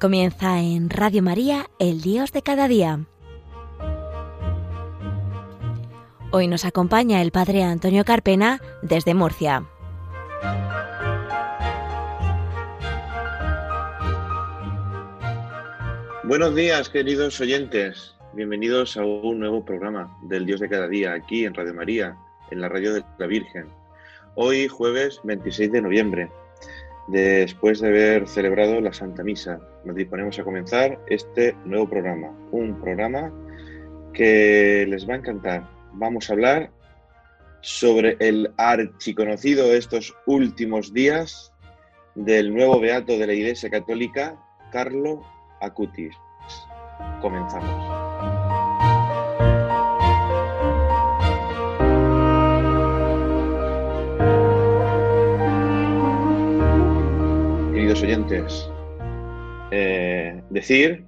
Comienza 0.00 0.60
en 0.60 0.88
Radio 0.88 1.22
María, 1.22 1.66
el 1.78 2.00
Dios 2.00 2.32
de 2.32 2.40
cada 2.40 2.68
día. 2.68 3.00
Hoy 6.30 6.48
nos 6.48 6.64
acompaña 6.64 7.20
el 7.20 7.32
Padre 7.32 7.64
Antonio 7.64 8.02
Carpena 8.06 8.62
desde 8.80 9.12
Murcia. 9.12 9.66
Buenos 16.24 16.54
días, 16.54 16.88
queridos 16.88 17.38
oyentes. 17.38 18.14
Bienvenidos 18.32 18.96
a 18.96 19.04
un 19.04 19.38
nuevo 19.38 19.62
programa 19.66 20.16
del 20.22 20.46
Dios 20.46 20.60
de 20.60 20.70
cada 20.70 20.88
día, 20.88 21.12
aquí 21.12 21.44
en 21.44 21.52
Radio 21.52 21.74
María, 21.74 22.16
en 22.50 22.62
la 22.62 22.70
radio 22.70 22.94
de 22.94 23.04
la 23.18 23.26
Virgen. 23.26 23.66
Hoy, 24.34 24.66
jueves 24.66 25.20
26 25.24 25.72
de 25.72 25.82
noviembre, 25.82 26.30
Después 27.10 27.80
de 27.80 27.88
haber 27.88 28.28
celebrado 28.28 28.80
la 28.80 28.92
Santa 28.92 29.24
Misa, 29.24 29.58
nos 29.84 29.96
disponemos 29.96 30.38
a 30.38 30.44
comenzar 30.44 31.00
este 31.08 31.56
nuevo 31.64 31.88
programa, 31.88 32.30
un 32.52 32.80
programa 32.80 33.32
que 34.12 34.86
les 34.88 35.08
va 35.08 35.14
a 35.14 35.16
encantar. 35.16 35.68
Vamos 35.94 36.30
a 36.30 36.34
hablar 36.34 36.70
sobre 37.62 38.16
el 38.20 38.52
archiconocido 38.56 39.72
estos 39.72 40.14
últimos 40.26 40.92
días 40.92 41.52
del 42.14 42.54
nuevo 42.54 42.78
beato 42.78 43.18
de 43.18 43.26
la 43.26 43.32
Iglesia 43.32 43.70
Católica, 43.70 44.36
Carlo 44.70 45.20
Acutis. 45.60 46.14
Comenzamos. 47.20 47.99
Oyentes, 58.02 58.70
eh, 59.70 60.42
decir 60.48 61.04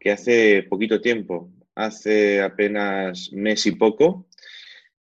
que 0.00 0.12
hace 0.12 0.62
poquito 0.62 1.00
tiempo, 1.00 1.50
hace 1.74 2.40
apenas 2.40 3.30
mes 3.32 3.66
y 3.66 3.72
poco, 3.72 4.26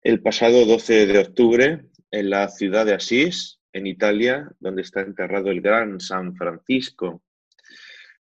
el 0.02 0.20
pasado 0.20 0.64
12 0.64 1.06
de 1.06 1.18
octubre, 1.18 1.84
en 2.10 2.30
la 2.30 2.48
ciudad 2.48 2.86
de 2.86 2.94
Asís, 2.94 3.60
en 3.72 3.86
Italia, 3.86 4.50
donde 4.58 4.82
está 4.82 5.02
enterrado 5.02 5.50
el 5.50 5.60
gran 5.60 6.00
San 6.00 6.34
Francisco, 6.34 7.22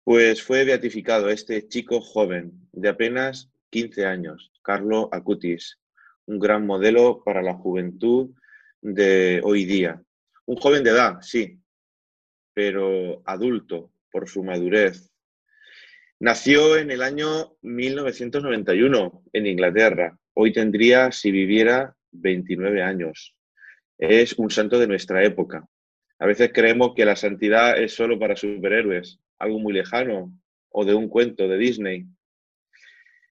pues 0.04 0.44
fue 0.44 0.66
beatificado 0.66 1.30
este 1.30 1.68
chico 1.68 2.02
joven 2.02 2.52
de 2.72 2.90
apenas 2.90 3.50
15 3.70 4.06
años, 4.06 4.52
Carlo 4.62 5.10
Acutis, 5.12 5.80
un 6.26 6.40
gran 6.40 6.66
modelo 6.66 7.24
para 7.24 7.42
la 7.42 7.54
juventud 7.54 8.32
de 8.82 9.42
hoy 9.44 9.66
día. 9.66 10.02
Un 10.46 10.58
joven 10.58 10.84
de 10.84 10.90
edad, 10.90 11.18
sí, 11.22 11.59
pero 12.62 13.22
adulto 13.26 13.94
por 14.12 14.28
su 14.28 14.44
madurez. 14.44 15.10
Nació 16.20 16.76
en 16.76 16.92
el 16.92 17.02
año 17.02 17.56
1991 17.62 19.24
en 19.32 19.46
Inglaterra. 19.48 20.20
Hoy 20.34 20.52
tendría, 20.52 21.14
si 21.14 21.32
viviera, 21.32 21.96
29 22.12 22.84
años. 22.84 23.34
Es 23.98 24.34
un 24.34 24.50
santo 24.50 24.78
de 24.78 24.88
nuestra 24.88 25.24
época. 25.24 25.66
A 26.20 26.26
veces 26.26 26.52
creemos 26.54 26.92
que 26.98 27.06
la 27.06 27.16
santidad 27.16 27.82
es 27.82 27.94
solo 27.94 28.20
para 28.20 28.36
superhéroes, 28.36 29.22
algo 29.38 29.60
muy 29.60 29.72
lejano 29.72 30.38
o 30.68 30.84
de 30.84 30.96
un 30.96 31.08
cuento 31.08 31.48
de 31.48 31.58
Disney. 31.58 32.08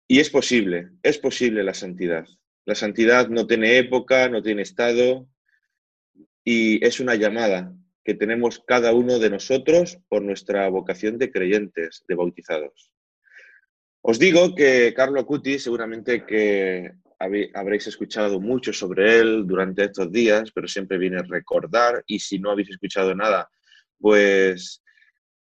Y 0.09 0.19
es 0.19 0.31
posible, 0.31 0.89
es 1.05 1.19
posible 1.19 1.63
la 1.63 1.75
santidad. 1.75 2.27
La 2.65 2.75
santidad 2.75 3.29
no 3.29 3.47
tiene 3.47 3.79
época, 3.79 4.29
no 4.29 4.43
tiene 4.43 4.63
estado 4.63 5.29
y 6.43 6.85
es 6.85 6.99
una 6.99 7.15
llamada 7.15 7.73
que 8.05 8.15
tenemos 8.15 8.63
cada 8.67 8.93
uno 8.93 9.19
de 9.19 9.31
nosotros 9.31 9.99
por 10.09 10.23
nuestra 10.23 10.69
vocación 10.69 11.19
de 11.19 11.31
creyentes, 11.31 12.05
de 12.09 12.15
bautizados. 12.15 12.91
Os 14.01 14.19
digo 14.19 14.55
que 14.55 14.93
Carlo 14.95 15.21
Acuti, 15.21 15.59
seguramente 15.59 16.27
que 16.27 16.93
habréis 17.55 17.87
escuchado 17.87 18.41
mucho 18.41 18.73
sobre 18.73 19.21
él 19.21 19.47
durante 19.47 19.85
estos 19.85 20.11
días, 20.11 20.51
pero 20.53 20.67
siempre 20.67 20.99
viene 20.99 21.19
a 21.19 21.23
recordar 21.23 22.03
y 22.07 22.19
si 22.19 22.41
no 22.41 22.51
habéis 22.51 22.71
escuchado 22.71 23.15
nada, 23.15 23.49
pues 24.01 24.83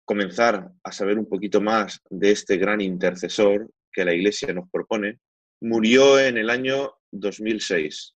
comenzar 0.04 0.72
a 0.82 0.90
saber 0.90 1.18
un 1.18 1.28
poquito 1.28 1.60
más 1.60 2.00
de 2.10 2.32
este 2.32 2.56
gran 2.56 2.80
intercesor 2.80 3.70
que 3.92 4.04
la 4.04 4.14
Iglesia 4.14 4.52
nos 4.52 4.68
propone. 4.70 5.18
Murió 5.60 6.18
en 6.18 6.36
el 6.36 6.50
año 6.50 6.94
2006 7.12 8.14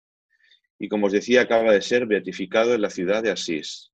y 0.80 0.90
como 0.90 1.06
os 1.06 1.14
decía 1.14 1.42
acaba 1.42 1.72
de 1.72 1.82
ser 1.84 2.08
beatificado 2.08 2.74
en 2.74 2.82
la 2.82 2.90
ciudad 2.90 3.22
de 3.22 3.30
Asís. 3.30 3.91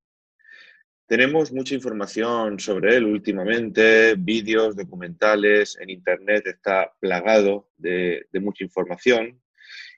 Tenemos 1.08 1.54
mucha 1.54 1.74
información 1.74 2.60
sobre 2.60 2.98
él 2.98 3.06
últimamente, 3.06 4.16
vídeos, 4.16 4.76
documentales, 4.76 5.78
en 5.80 5.90
Internet 5.90 6.48
está 6.48 6.94
plagado 7.00 7.70
de, 7.78 8.28
mucha 8.42 8.66
información. 8.66 9.42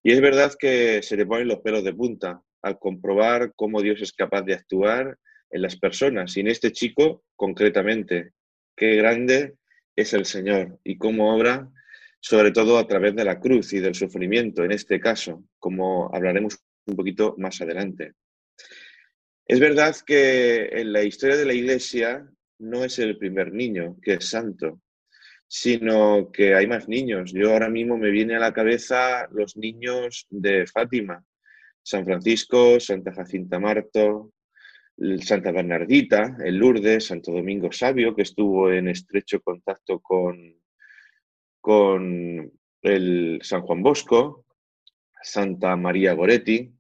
Y 0.04 0.12
es 0.12 0.22
verdad 0.22 0.54
que 0.54 1.02
se 1.02 1.18
le 1.18 1.26
ponen 1.26 1.48
los 1.48 1.62
pelos 1.62 1.84
de 1.84 1.96
punta 1.96 2.44
al 2.62 2.78
comprobar 2.78 3.54
cómo 3.56 3.82
Dios 3.82 4.04
es 4.04 4.14
capaz 4.14 4.44
de 4.44 4.54
actuar 4.54 5.18
en 5.50 5.64
las 5.64 5.78
personas 5.78 6.38
y 6.38 6.42
en 6.42 6.48
este 6.48 6.72
chico 6.72 7.24
concretamente. 7.36 8.34
Qué 8.76 8.96
grande 8.96 9.56
es 9.96 10.14
el 10.14 10.26
Señor 10.26 10.80
y 10.84 11.00
cómo 11.00 11.36
obra, 11.36 11.72
sobre 12.20 12.52
todo 12.52 12.78
a 12.78 12.86
través 12.86 13.16
de 13.16 13.26
la 13.26 13.40
cruz 13.40 13.74
y 13.74 13.80
del 13.80 13.96
sufrimiento, 13.96 14.64
en 14.64 14.74
este 14.74 15.00
caso, 15.00 15.44
como 15.58 16.14
hablaremos 16.14 16.60
un 16.86 16.96
poquito 16.96 17.34
más 17.40 17.60
adelante. 17.62 18.14
Es 19.50 19.60
verdad 19.60 19.96
que 20.06 20.66
en 20.74 20.94
la 20.94 21.02
historia 21.02 21.36
de 21.36 21.46
la 21.46 21.56
Iglesia 21.56 22.24
no 22.60 22.84
es 22.84 23.00
el 23.00 23.18
primer 23.18 23.52
niño 23.52 23.98
que 24.00 24.14
es 24.14 24.30
santo, 24.30 24.80
sino 25.48 26.32
que 26.32 26.54
hay 26.54 26.68
más 26.68 26.88
niños. 26.88 27.34
Yo 27.34 27.52
ahora 27.52 27.68
mismo 27.68 27.98
me 27.98 28.12
viene 28.12 28.36
a 28.36 28.40
la 28.40 28.54
cabeza 28.54 29.28
los 29.32 29.58
niños 29.58 30.28
de 30.30 30.68
Fátima, 30.68 31.26
San 31.82 32.06
Francisco, 32.06 32.80
Santa 32.80 33.12
Jacinta 33.12 33.60
Marto, 33.60 34.34
Santa 35.20 35.52
Bernardita, 35.52 36.38
el 36.46 36.58
Lourdes, 36.58 37.08
Santo 37.08 37.32
Domingo 37.32 37.72
Sabio, 37.72 38.16
que 38.16 38.22
estuvo 38.22 38.72
en 38.72 38.88
estrecho 38.88 39.42
contacto 39.42 40.00
con, 40.00 40.62
con 41.60 42.52
el 42.84 43.40
San 43.42 43.62
Juan 43.64 43.82
Bosco, 43.82 44.46
Santa 45.24 45.76
María 45.76 46.14
Goretti, 46.14 46.72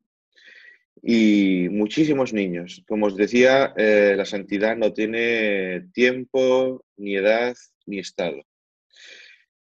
y 1.01 1.67
muchísimos 1.69 2.33
niños. 2.33 2.83
Como 2.87 3.07
os 3.07 3.15
decía, 3.15 3.73
eh, 3.77 4.13
la 4.15 4.25
santidad 4.25 4.75
no 4.75 4.93
tiene 4.93 5.89
tiempo, 5.93 6.85
ni 6.97 7.15
edad, 7.15 7.55
ni 7.85 7.99
estado. 7.99 8.43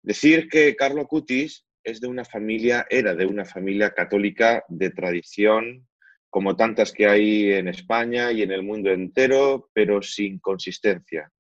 Decir 0.01 0.49
que 0.49 0.75
Carlo 0.75 1.01
Acutis 1.01 1.65
es 1.83 2.01
de 2.01 2.07
una 2.07 2.25
familia, 2.25 2.85
era 2.89 3.15
de 3.15 3.25
una 3.25 3.45
familia 3.45 3.93
católica 3.93 4.63
de 4.67 4.89
tradición, 4.89 5.87
como 6.29 6.55
tantas 6.55 6.91
que 6.91 7.07
hay 7.07 7.53
en 7.53 7.67
España 7.67 8.31
y 8.31 8.41
en 8.41 8.51
el 8.51 8.63
mundo 8.63 8.91
entero, 8.91 9.69
pero 9.73 10.01
sin 10.01 10.39
consistencia. 10.39 11.31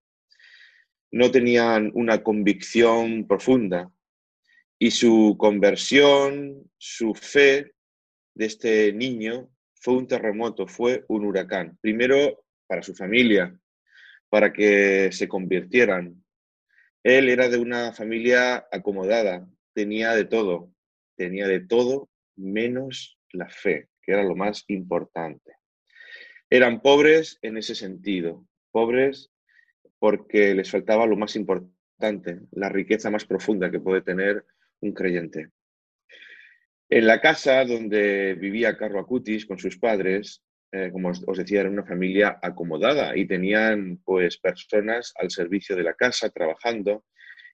No 1.11 1.31
tenían 1.31 1.91
una 1.93 2.23
convicción 2.23 3.27
profunda 3.27 3.91
y 4.79 4.91
su 4.91 5.35
conversión, 5.37 6.69
su 6.77 7.13
fe 7.13 7.73
de 8.35 8.45
este 8.45 8.93
niño 8.93 9.49
fue 9.87 9.95
un 9.95 10.07
terremoto, 10.07 10.67
fue 10.67 11.05
un 11.07 11.23
huracán. 11.23 11.77
Primero 11.79 12.43
para 12.67 12.83
su 12.83 12.93
familia, 12.93 13.57
para 14.27 14.51
que 14.51 15.13
se 15.13 15.29
convirtieran. 15.29 16.25
Él 17.03 17.29
era 17.29 17.47
de 17.47 17.57
una 17.57 17.93
familia 17.93 18.67
acomodada, 18.69 19.47
tenía 19.73 20.13
de 20.13 20.25
todo, 20.25 20.73
tenía 21.15 21.47
de 21.47 21.61
todo 21.61 22.09
menos 22.35 23.17
la 23.31 23.47
fe, 23.47 23.87
que 24.01 24.11
era 24.11 24.23
lo 24.23 24.35
más 24.35 24.65
importante. 24.67 25.53
Eran 26.49 26.81
pobres 26.81 27.39
en 27.41 27.55
ese 27.55 27.73
sentido, 27.73 28.45
pobres 28.71 29.31
porque 29.99 30.53
les 30.53 30.69
faltaba 30.69 31.05
lo 31.05 31.15
más 31.15 31.37
importante, 31.37 32.41
la 32.51 32.67
riqueza 32.67 33.09
más 33.09 33.23
profunda 33.23 33.71
que 33.71 33.79
puede 33.79 34.01
tener 34.01 34.43
un 34.81 34.91
creyente. 34.91 35.51
En 36.89 37.05
la 37.05 37.19
casa 37.19 37.65
donde 37.65 38.35
vivía 38.35 38.77
Carlo 38.77 38.99
Acutis 38.99 39.45
con 39.45 39.59
sus 39.59 39.77
padres, 39.77 40.41
eh, 40.71 40.89
como 40.91 41.09
os 41.09 41.37
decía, 41.37 41.61
era 41.61 41.69
una 41.69 41.85
familia 41.85 42.39
acomodada 42.41 43.15
y 43.17 43.27
tenían 43.27 43.99
pues 44.05 44.37
personas 44.37 45.13
al 45.19 45.29
servicio 45.29 45.75
de 45.75 45.83
la 45.83 45.95
casa 45.95 46.29
trabajando 46.29 47.03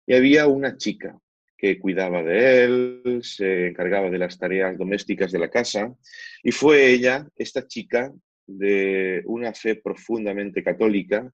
y 0.06 0.14
había 0.14 0.48
una 0.48 0.78
chica 0.78 1.18
que 1.58 1.80
cuidaba 1.80 2.22
de 2.22 2.64
él, 2.64 3.20
se 3.24 3.68
encargaba 3.68 4.10
de 4.12 4.18
las 4.20 4.38
tareas 4.38 4.78
domésticas 4.78 5.32
de 5.32 5.40
la 5.40 5.50
casa 5.50 5.96
y 6.44 6.52
fue 6.52 6.92
ella, 6.92 7.28
esta 7.36 7.66
chica 7.68 8.14
de 8.46 9.24
una 9.26 9.54
fe 9.54 9.76
profundamente 9.76 10.64
católica, 10.64 11.32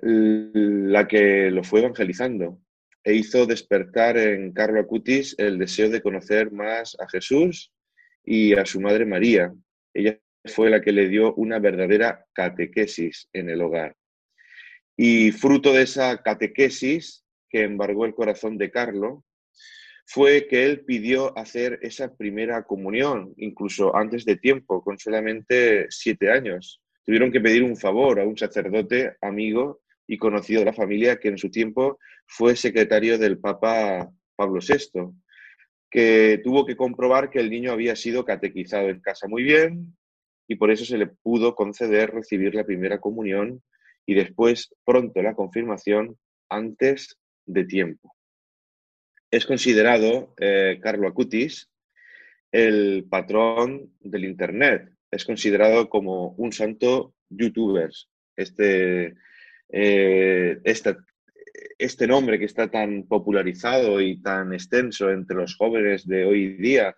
la 0.00 1.08
que 1.08 1.50
lo 1.50 1.64
fue 1.64 1.80
evangelizando 1.80 2.60
e 3.06 3.14
hizo 3.14 3.46
despertar 3.46 4.18
en 4.18 4.52
Carlo 4.52 4.80
Acutis 4.80 5.36
el 5.38 5.58
deseo 5.58 5.88
de 5.88 6.02
conocer 6.02 6.50
más 6.50 6.96
a 6.98 7.08
Jesús 7.08 7.72
y 8.24 8.52
a 8.54 8.66
su 8.66 8.80
madre 8.80 9.06
María. 9.06 9.54
Ella 9.94 10.18
fue 10.44 10.70
la 10.70 10.80
que 10.80 10.90
le 10.90 11.08
dio 11.08 11.32
una 11.34 11.60
verdadera 11.60 12.26
catequesis 12.32 13.28
en 13.32 13.48
el 13.48 13.62
hogar. 13.62 13.94
Y 14.96 15.30
fruto 15.30 15.72
de 15.72 15.82
esa 15.82 16.20
catequesis 16.20 17.24
que 17.48 17.62
embargó 17.62 18.06
el 18.06 18.14
corazón 18.14 18.58
de 18.58 18.72
Carlo, 18.72 19.24
fue 20.04 20.48
que 20.48 20.64
él 20.64 20.80
pidió 20.80 21.36
hacer 21.38 21.78
esa 21.82 22.12
primera 22.12 22.64
comunión, 22.64 23.32
incluso 23.36 23.94
antes 23.94 24.24
de 24.24 24.36
tiempo, 24.36 24.82
con 24.82 24.98
solamente 24.98 25.86
siete 25.90 26.32
años. 26.32 26.82
Tuvieron 27.04 27.30
que 27.30 27.40
pedir 27.40 27.62
un 27.62 27.76
favor 27.76 28.18
a 28.18 28.24
un 28.24 28.36
sacerdote 28.36 29.14
amigo 29.20 29.82
y 30.06 30.18
conocido 30.18 30.60
de 30.60 30.66
la 30.66 30.72
familia 30.72 31.18
que 31.18 31.28
en 31.28 31.38
su 31.38 31.50
tiempo 31.50 31.98
fue 32.26 32.56
secretario 32.56 33.18
del 33.18 33.38
Papa 33.38 34.10
Pablo 34.36 34.60
VI, 34.60 35.12
que 35.90 36.40
tuvo 36.42 36.66
que 36.66 36.76
comprobar 36.76 37.30
que 37.30 37.40
el 37.40 37.50
niño 37.50 37.72
había 37.72 37.96
sido 37.96 38.24
catequizado 38.24 38.88
en 38.88 39.00
casa 39.00 39.28
muy 39.28 39.42
bien 39.42 39.96
y 40.48 40.56
por 40.56 40.70
eso 40.70 40.84
se 40.84 40.98
le 40.98 41.06
pudo 41.06 41.54
conceder 41.54 42.10
recibir 42.10 42.54
la 42.54 42.64
primera 42.64 43.00
comunión 43.00 43.62
y 44.06 44.14
después 44.14 44.74
pronto 44.84 45.22
la 45.22 45.34
confirmación 45.34 46.16
antes 46.48 47.18
de 47.44 47.64
tiempo. 47.64 48.14
Es 49.30 49.44
considerado, 49.44 50.34
eh, 50.38 50.78
Carlo 50.80 51.08
Acutis, 51.08 51.68
el 52.52 53.06
patrón 53.10 53.92
del 54.00 54.24
Internet. 54.24 54.92
Es 55.10 55.24
considerado 55.24 55.88
como 55.88 56.30
un 56.38 56.52
santo 56.52 57.14
youtuber. 57.28 57.90
Este, 58.36 59.14
eh, 59.68 60.58
este 61.78 62.06
nombre 62.06 62.38
que 62.38 62.44
está 62.44 62.70
tan 62.70 63.04
popularizado 63.04 64.00
y 64.00 64.20
tan 64.20 64.52
extenso 64.52 65.10
entre 65.10 65.36
los 65.36 65.56
jóvenes 65.56 66.06
de 66.06 66.24
hoy 66.24 66.56
día 66.56 66.94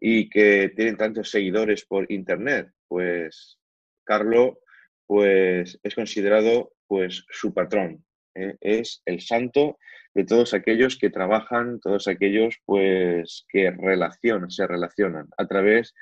y 0.00 0.28
que 0.28 0.72
tienen 0.74 0.96
tantos 0.96 1.30
seguidores 1.30 1.84
por 1.84 2.10
Internet, 2.10 2.70
pues 2.86 3.58
Carlo 4.04 4.60
pues, 5.06 5.78
es 5.82 5.94
considerado 5.94 6.72
pues, 6.86 7.24
su 7.30 7.52
patrón. 7.52 8.04
¿eh? 8.34 8.56
Es 8.60 9.02
el 9.06 9.20
santo 9.20 9.78
de 10.14 10.24
todos 10.24 10.54
aquellos 10.54 10.98
que 10.98 11.10
trabajan, 11.10 11.80
todos 11.80 12.08
aquellos 12.08 12.56
pues 12.64 13.46
que 13.48 13.70
relacionan, 13.70 14.50
se 14.50 14.66
relacionan 14.66 15.28
a 15.36 15.46
través 15.46 15.94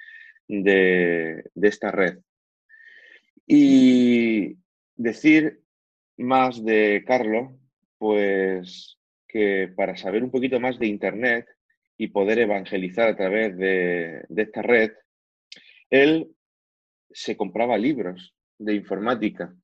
de, 0.48 1.44
esta 1.60 1.90
red. 1.90 2.18
Y 3.46 4.56
decir 4.96 5.60
más 6.16 6.64
de 6.64 7.04
Carlos, 7.06 7.52
pues 7.98 8.98
que 9.26 9.68
para 9.74 9.96
saber 9.96 10.22
un 10.22 10.30
poquito 10.30 10.60
más 10.60 10.78
de 10.78 10.86
Internet 10.86 11.46
y 11.96 12.08
poder 12.08 12.38
evangelizar 12.38 13.08
a 13.08 13.16
través 13.16 13.56
de, 13.56 14.24
de 14.28 14.42
esta 14.42 14.62
red, 14.62 14.92
él 15.90 16.30
se 17.10 17.36
compraba 17.36 17.78
libros 17.78 18.34
de 18.58 18.74
informática 18.74 19.54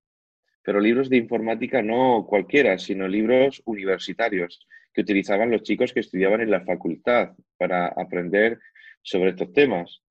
pero 0.63 0.81
libros 0.81 1.11
de 1.11 1.17
informática 1.17 1.83
no 1.83 2.25
cualquiera, 2.27 2.79
sino 2.79 3.09
libros 3.09 3.63
universitarios 3.65 4.67
que 4.95 5.01
utilizaban 5.01 5.51
los 5.51 5.63
chicos 5.63 5.93
que 5.93 6.01
estudiaban 6.01 6.41
en 6.41 6.51
la 6.51 6.65
facultad 6.65 7.33
para 7.57 7.89
aprender 7.89 8.59
sobre 9.03 9.31
estos 9.31 9.53
temas. 9.53 10.03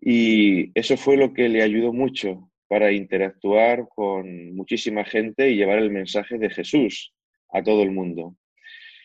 Y 0.00 0.70
eso 0.78 0.96
fue 0.96 1.16
lo 1.16 1.32
que 1.32 1.48
le 1.48 1.62
ayudó 1.62 1.92
mucho 1.92 2.50
para 2.72 2.90
interactuar 2.90 3.86
con 3.86 4.56
muchísima 4.56 5.04
gente 5.04 5.50
y 5.50 5.56
llevar 5.56 5.78
el 5.78 5.90
mensaje 5.90 6.38
de 6.38 6.48
Jesús 6.48 7.12
a 7.50 7.62
todo 7.62 7.82
el 7.82 7.90
mundo. 7.90 8.34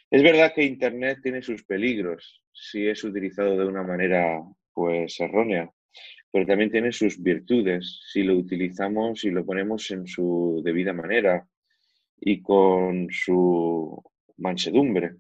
Es 0.10 0.24
verdad 0.24 0.54
que 0.56 0.64
Internet 0.64 1.20
tiene 1.22 1.42
sus 1.42 1.66
peligros 1.66 2.42
si 2.54 2.88
es 2.88 3.04
utilizado 3.04 3.58
de 3.58 3.66
una 3.66 3.84
manera 3.84 4.42
pues 4.72 5.20
errónea, 5.20 5.70
pero 6.32 6.46
también 6.46 6.72
tiene 6.72 6.94
sus 6.94 7.22
virtudes 7.22 8.04
si 8.10 8.24
lo 8.24 8.38
utilizamos 8.38 9.26
y 9.26 9.32
lo 9.32 9.46
ponemos 9.46 9.92
en 9.92 10.08
su 10.08 10.62
debida 10.64 10.94
manera 10.94 11.46
y 12.22 12.42
con 12.42 13.10
su 13.12 14.02
mansedumbre. 14.38 15.16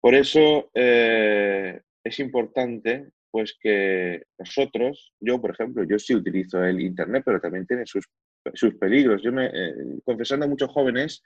Por 0.00 0.16
eso 0.16 0.72
eh, 0.74 1.82
es 2.02 2.18
importante 2.18 3.12
pues 3.30 3.56
que 3.60 4.22
nosotros, 4.38 5.12
yo 5.20 5.40
por 5.40 5.52
ejemplo, 5.52 5.84
yo 5.84 5.98
sí 5.98 6.14
utilizo 6.14 6.62
el 6.64 6.80
Internet, 6.80 7.22
pero 7.24 7.40
también 7.40 7.66
tiene 7.66 7.86
sus, 7.86 8.06
sus 8.54 8.74
peligros. 8.76 9.22
Yo 9.22 9.32
me, 9.32 9.46
eh, 9.46 9.74
confesando 10.04 10.46
a 10.46 10.48
muchos 10.48 10.70
jóvenes, 10.70 11.22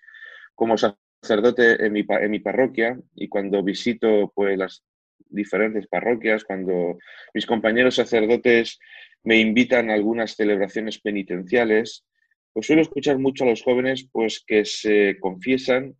como 0.54 0.76
sacerdote 0.76 1.84
en 1.84 1.92
mi, 1.92 2.04
en 2.08 2.30
mi 2.30 2.40
parroquia, 2.40 2.98
y 3.14 3.28
cuando 3.28 3.62
visito 3.62 4.32
pues 4.34 4.58
las 4.58 4.84
diferentes 5.28 5.86
parroquias, 5.86 6.44
cuando 6.44 6.98
mis 7.34 7.46
compañeros 7.46 7.94
sacerdotes 7.94 8.78
me 9.22 9.38
invitan 9.38 9.90
a 9.90 9.94
algunas 9.94 10.34
celebraciones 10.34 10.98
penitenciales, 11.00 12.04
pues 12.52 12.66
suelo 12.66 12.82
escuchar 12.82 13.18
mucho 13.18 13.44
a 13.44 13.48
los 13.48 13.62
jóvenes 13.62 14.08
pues 14.10 14.42
que 14.46 14.64
se 14.64 15.18
confiesan 15.20 15.94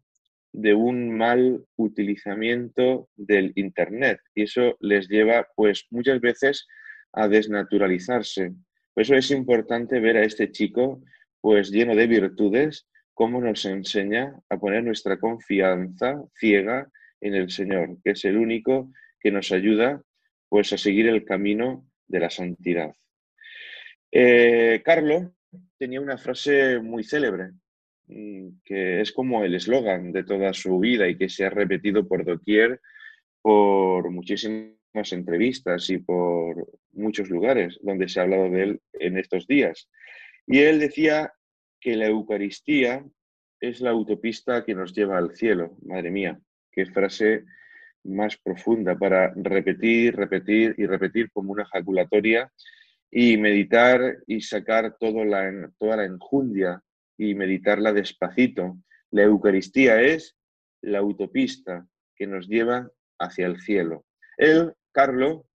de 0.52 0.75
un 0.75 1.17
mal 1.17 1.64
utilizamiento 1.76 3.08
del 3.17 3.52
internet 3.55 4.20
y 4.35 4.43
eso 4.43 4.76
les 4.81 5.08
lleva 5.08 5.47
pues 5.55 5.87
muchas 5.91 6.20
veces 6.20 6.67
a 7.12 7.29
desnaturalizarse. 7.29 8.52
Por 8.94 9.02
eso 9.02 9.14
es 9.14 9.31
importante 9.31 10.00
ver 10.00 10.17
a 10.17 10.25
este 10.25 10.50
chico 10.50 11.02
pues 11.41 11.70
lleno 11.70 11.94
de 11.94 12.06
virtudes 12.06 12.87
cómo 13.14 13.41
nos 13.41 13.64
enseña 13.64 14.35
a 14.49 14.58
poner 14.58 14.82
nuestra 14.82 15.19
confianza 15.19 16.23
ciega 16.38 16.91
en 17.20 17.35
el 17.35 17.50
Señor, 17.50 17.99
que 18.02 18.12
es 18.12 18.25
el 18.25 18.37
único 18.37 18.91
que 19.20 19.31
nos 19.31 19.52
ayuda 19.52 20.02
pues 20.49 20.73
a 20.73 20.79
seguir 20.79 21.06
el 21.06 21.25
camino 21.25 21.87
de 22.08 22.20
la 22.20 22.31
santidad. 22.31 22.94
Eh, 24.11 24.82
Carlos 24.85 25.31
tenía 25.79 26.00
una 26.00 26.19
frase 26.19 26.81
muy 26.81 27.05
célebre, 27.05 27.50
que 28.65 29.01
es 29.01 29.12
como 29.12 29.45
el 29.45 29.55
eslogan 29.55 30.12
de 30.12 30.25
toda 30.25 30.53
su 30.53 30.79
vida 30.79 31.09
y 31.09 31.17
que 31.17 31.29
se 31.29 31.45
ha 31.45 31.51
repetido 31.51 32.07
por 32.07 32.25
doquier, 32.25 32.81
por 33.43 34.11
muchísimas 34.11 35.12
entrevistas 35.12 35.89
y 35.91 35.99
por 35.99 36.69
muchos 36.93 37.31
lugares 37.31 37.79
donde 37.83 38.09
se 38.09 38.21
ha 38.21 38.25
hablado 38.25 38.51
de 38.51 38.62
él 38.62 38.81
en 38.95 39.19
estos 39.19 39.47
días. 39.47 39.88
Y 40.47 40.59
él 40.61 40.81
decía 40.81 41.33
que 41.81 41.97
la 41.97 42.07
Eucaristía 42.07 43.05
es 43.61 43.81
la 43.81 43.90
autopista 43.90 44.64
que 44.64 44.75
nos 44.75 44.93
lleva 44.93 45.19
al 45.19 45.37
cielo. 45.37 45.76
Madre 45.83 46.11
mía, 46.11 46.40
qué 46.73 46.87
frase 46.87 47.45
más 48.05 48.37
profunda 48.38 48.97
para 48.97 49.33
repetir, 49.37 50.17
repetir 50.17 50.75
y 50.79 50.87
repetir 50.87 51.31
como 51.31 51.52
una 51.52 51.64
ejaculatoria 51.64 52.50
y 53.11 53.37
meditar 53.37 54.19
y 54.26 54.40
sacar 54.40 54.97
todo 54.99 55.25
la, 55.25 55.71
toda 55.79 55.97
la 55.99 56.05
enjundia 56.05 56.83
y 57.21 57.35
meditarla 57.35 57.93
despacito. 57.93 58.79
La 59.11 59.25
Eucaristía 59.25 60.00
es 60.00 60.39
la 60.81 61.00
autopista 61.00 61.87
que 62.17 62.27
nos 62.27 62.49
lleva 62.49 62.91
hacia 63.19 63.47
el 63.47 63.61
cielo. 63.61 64.07
Él, 64.39 64.73
Carlo, 64.91 65.47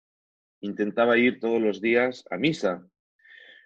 intentaba 0.60 1.18
ir 1.18 1.40
todos 1.40 1.60
los 1.60 1.80
días 1.80 2.24
a 2.30 2.36
misa. 2.36 2.86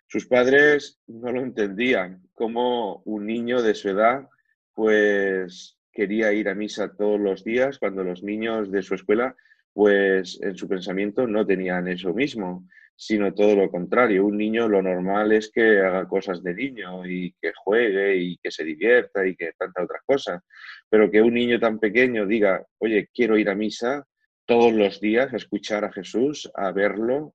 Sus 0.06 0.26
padres 0.26 0.98
no 1.06 1.30
lo 1.30 1.42
entendían, 1.42 2.22
como 2.32 3.02
un 3.04 3.26
niño 3.26 3.60
de 3.60 3.74
su 3.74 3.90
edad, 3.90 4.26
pues 4.72 5.78
quería 5.92 6.32
ir 6.32 6.48
a 6.48 6.54
misa 6.54 6.96
todos 6.96 7.20
los 7.20 7.44
días 7.44 7.78
cuando 7.78 8.02
los 8.02 8.22
niños 8.22 8.70
de 8.70 8.80
su 8.80 8.94
escuela, 8.94 9.36
pues 9.74 10.40
en 10.40 10.56
su 10.56 10.66
pensamiento 10.66 11.26
no 11.26 11.46
tenían 11.46 11.86
eso 11.86 12.14
mismo, 12.14 12.66
sino 13.02 13.32
todo 13.32 13.56
lo 13.56 13.70
contrario. 13.70 14.26
Un 14.26 14.36
niño 14.36 14.68
lo 14.68 14.82
normal 14.82 15.32
es 15.32 15.50
que 15.50 15.80
haga 15.80 16.06
cosas 16.06 16.42
de 16.42 16.52
niño 16.52 17.06
y 17.06 17.34
que 17.40 17.50
juegue 17.56 18.14
y 18.16 18.36
que 18.36 18.50
se 18.50 18.62
divierta 18.62 19.26
y 19.26 19.34
que 19.34 19.52
tanta 19.56 19.84
otras 19.84 20.02
cosas. 20.04 20.42
Pero 20.90 21.10
que 21.10 21.22
un 21.22 21.32
niño 21.32 21.58
tan 21.58 21.78
pequeño 21.78 22.26
diga, 22.26 22.62
oye, 22.76 23.08
quiero 23.14 23.38
ir 23.38 23.48
a 23.48 23.54
misa 23.54 24.06
todos 24.44 24.74
los 24.74 25.00
días 25.00 25.32
a 25.32 25.38
escuchar 25.38 25.86
a 25.86 25.92
Jesús, 25.92 26.50
a 26.54 26.72
verlo, 26.72 27.34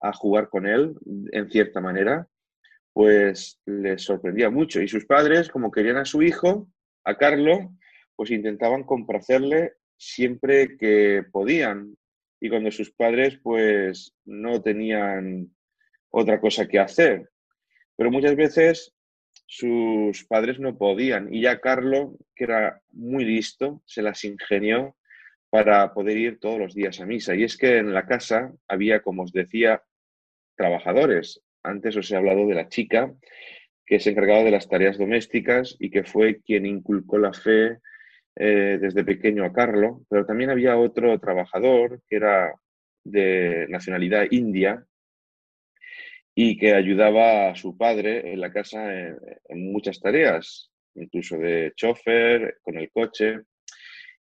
a 0.00 0.12
jugar 0.12 0.48
con 0.48 0.66
él 0.66 0.96
en 1.30 1.48
cierta 1.48 1.80
manera, 1.80 2.26
pues 2.92 3.60
les 3.66 4.02
sorprendía 4.02 4.50
mucho. 4.50 4.82
Y 4.82 4.88
sus 4.88 5.06
padres, 5.06 5.48
como 5.48 5.70
querían 5.70 5.98
a 5.98 6.04
su 6.04 6.22
hijo, 6.22 6.66
a 7.04 7.16
Carlos, 7.16 7.60
pues 8.16 8.32
intentaban 8.32 8.82
complacerle 8.82 9.74
siempre 9.96 10.76
que 10.76 11.22
podían. 11.30 11.96
Y 12.40 12.48
cuando 12.48 12.70
sus 12.70 12.90
padres 12.92 13.38
pues 13.42 14.14
no 14.24 14.62
tenían 14.62 15.50
otra 16.10 16.40
cosa 16.40 16.66
que 16.66 16.78
hacer. 16.78 17.28
Pero 17.96 18.10
muchas 18.10 18.36
veces 18.36 18.94
sus 19.46 20.24
padres 20.24 20.60
no 20.60 20.76
podían. 20.76 21.32
Y 21.32 21.42
ya 21.42 21.60
Carlos, 21.60 22.10
que 22.36 22.44
era 22.44 22.80
muy 22.90 23.24
listo, 23.24 23.82
se 23.86 24.02
las 24.02 24.24
ingenió 24.24 24.96
para 25.50 25.92
poder 25.94 26.16
ir 26.18 26.38
todos 26.38 26.58
los 26.58 26.74
días 26.74 27.00
a 27.00 27.06
misa. 27.06 27.34
Y 27.34 27.44
es 27.44 27.56
que 27.56 27.78
en 27.78 27.94
la 27.94 28.06
casa 28.06 28.52
había, 28.68 29.00
como 29.00 29.22
os 29.22 29.32
decía, 29.32 29.82
trabajadores. 30.56 31.42
Antes 31.62 31.96
os 31.96 32.10
he 32.10 32.16
hablado 32.16 32.46
de 32.46 32.54
la 32.54 32.68
chica 32.68 33.12
que 33.86 34.00
se 34.00 34.10
encargaba 34.10 34.44
de 34.44 34.50
las 34.50 34.68
tareas 34.68 34.98
domésticas 34.98 35.76
y 35.78 35.90
que 35.90 36.04
fue 36.04 36.42
quien 36.42 36.66
inculcó 36.66 37.16
la 37.16 37.32
fe 37.32 37.78
eh, 38.40 38.78
desde 38.80 39.02
pequeño 39.02 39.44
a 39.44 39.52
Carlo, 39.52 40.02
pero 40.08 40.24
también 40.24 40.50
había 40.50 40.76
otro 40.76 41.18
trabajador 41.18 42.00
que 42.08 42.16
era 42.16 42.54
de 43.02 43.66
nacionalidad 43.68 44.28
india 44.30 44.86
y 46.36 46.56
que 46.56 46.72
ayudaba 46.72 47.50
a 47.50 47.56
su 47.56 47.76
padre 47.76 48.32
en 48.32 48.40
la 48.40 48.52
casa 48.52 48.94
en, 48.94 49.72
muchas 49.72 49.98
tareas, 49.98 50.70
incluso 50.94 51.36
de 51.36 51.72
chofer, 51.74 52.58
con 52.62 52.78
el 52.78 52.92
coche. 52.92 53.40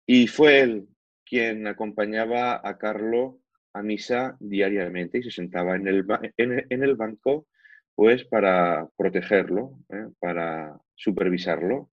Y 0.06 0.26
fue 0.28 0.60
él 0.60 0.88
quien 1.26 1.66
acompañaba 1.66 2.66
a 2.66 2.78
Carlo 2.78 3.40
a 3.74 3.82
misa 3.82 4.34
diariamente 4.40 5.18
y 5.18 5.24
se 5.24 5.30
sentaba 5.30 5.76
en 5.76 5.88
el, 5.88 6.06
en, 6.38 6.82
el 6.82 6.94
banco 6.94 7.48
pues 7.94 8.24
para 8.24 8.88
protegerlo, 8.96 9.78
¿eh? 9.90 10.06
para 10.18 10.74
supervisarlo. 10.94 11.90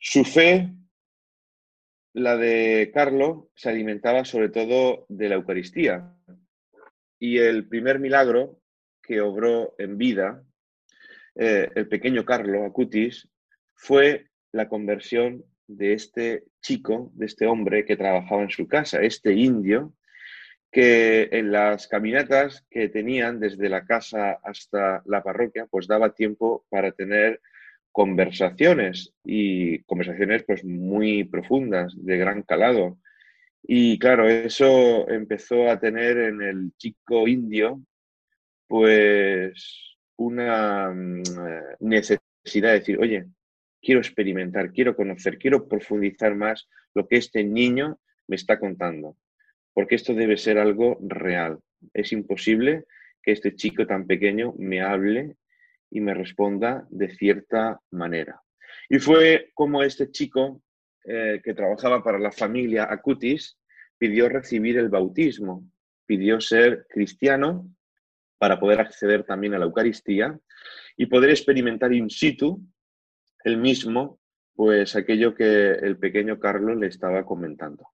Su 0.00 0.24
fe, 0.24 0.72
la 2.18 2.36
de 2.36 2.90
Carlo, 2.92 3.50
se 3.54 3.70
alimentaba 3.70 4.24
sobre 4.24 4.48
todo 4.48 5.06
de 5.08 5.28
la 5.28 5.36
Eucaristía. 5.36 6.14
Y 7.18 7.38
el 7.38 7.68
primer 7.68 7.98
milagro 7.98 8.60
que 9.02 9.20
obró 9.20 9.74
en 9.78 9.98
vida 9.98 10.42
eh, 11.40 11.70
el 11.76 11.86
pequeño 11.86 12.24
Carlo 12.24 12.64
Acutis 12.64 13.28
fue 13.74 14.26
la 14.50 14.68
conversión 14.68 15.44
de 15.68 15.92
este 15.92 16.44
chico, 16.60 17.12
de 17.14 17.26
este 17.26 17.46
hombre 17.46 17.84
que 17.84 17.96
trabajaba 17.96 18.42
en 18.42 18.50
su 18.50 18.66
casa, 18.66 19.00
este 19.02 19.34
indio, 19.34 19.94
que 20.72 21.28
en 21.30 21.52
las 21.52 21.86
caminatas 21.86 22.66
que 22.68 22.88
tenían 22.88 23.38
desde 23.38 23.68
la 23.68 23.84
casa 23.84 24.38
hasta 24.42 25.02
la 25.06 25.22
parroquia, 25.22 25.66
pues 25.66 25.86
daba 25.86 26.12
tiempo 26.12 26.66
para 26.70 26.90
tener 26.90 27.40
conversaciones 27.98 29.12
y 29.24 29.80
conversaciones 29.80 30.44
pues 30.44 30.64
muy 30.64 31.24
profundas, 31.24 31.92
de 31.96 32.16
gran 32.16 32.42
calado. 32.42 33.00
Y 33.60 33.98
claro, 33.98 34.28
eso 34.28 35.08
empezó 35.08 35.68
a 35.68 35.80
tener 35.80 36.16
en 36.16 36.40
el 36.40 36.70
chico 36.76 37.26
indio 37.26 37.82
pues 38.68 39.96
una 40.14 40.92
mm, 40.92 41.22
necesidad 41.80 42.68
de 42.70 42.78
decir, 42.78 43.00
oye, 43.00 43.26
quiero 43.82 44.00
experimentar, 44.00 44.70
quiero 44.70 44.94
conocer, 44.94 45.36
quiero 45.36 45.66
profundizar 45.66 46.36
más 46.36 46.68
lo 46.94 47.08
que 47.08 47.16
este 47.16 47.42
niño 47.42 47.98
me 48.28 48.36
está 48.36 48.60
contando 48.60 49.16
porque 49.72 49.96
esto 49.96 50.14
debe 50.14 50.36
ser 50.36 50.58
algo 50.58 50.98
real. 51.00 51.58
Es 51.92 52.12
imposible 52.12 52.84
que 53.24 53.32
este 53.32 53.56
chico 53.56 53.88
tan 53.88 54.06
pequeño 54.06 54.54
me 54.56 54.82
hable 54.82 55.34
y 55.90 56.00
me 56.00 56.14
responda 56.14 56.86
de 56.90 57.14
cierta 57.14 57.80
manera. 57.90 58.40
Y 58.88 58.98
fue 58.98 59.50
como 59.54 59.82
este 59.82 60.10
chico 60.10 60.62
eh, 61.04 61.40
que 61.42 61.54
trabajaba 61.54 62.02
para 62.02 62.18
la 62.18 62.32
familia 62.32 62.88
Acutis 62.90 63.58
pidió 63.96 64.28
recibir 64.28 64.78
el 64.78 64.88
bautismo, 64.88 65.64
pidió 66.06 66.40
ser 66.40 66.86
cristiano 66.88 67.68
para 68.38 68.60
poder 68.60 68.80
acceder 68.80 69.24
también 69.24 69.54
a 69.54 69.58
la 69.58 69.64
Eucaristía 69.64 70.38
y 70.96 71.06
poder 71.06 71.30
experimentar 71.30 71.92
in 71.92 72.08
situ 72.08 72.62
el 73.44 73.56
mismo, 73.56 74.20
pues 74.54 74.96
aquello 74.96 75.34
que 75.34 75.72
el 75.72 75.98
pequeño 75.98 76.38
Carlos 76.38 76.76
le 76.76 76.88
estaba 76.88 77.24
comentando. 77.24 77.88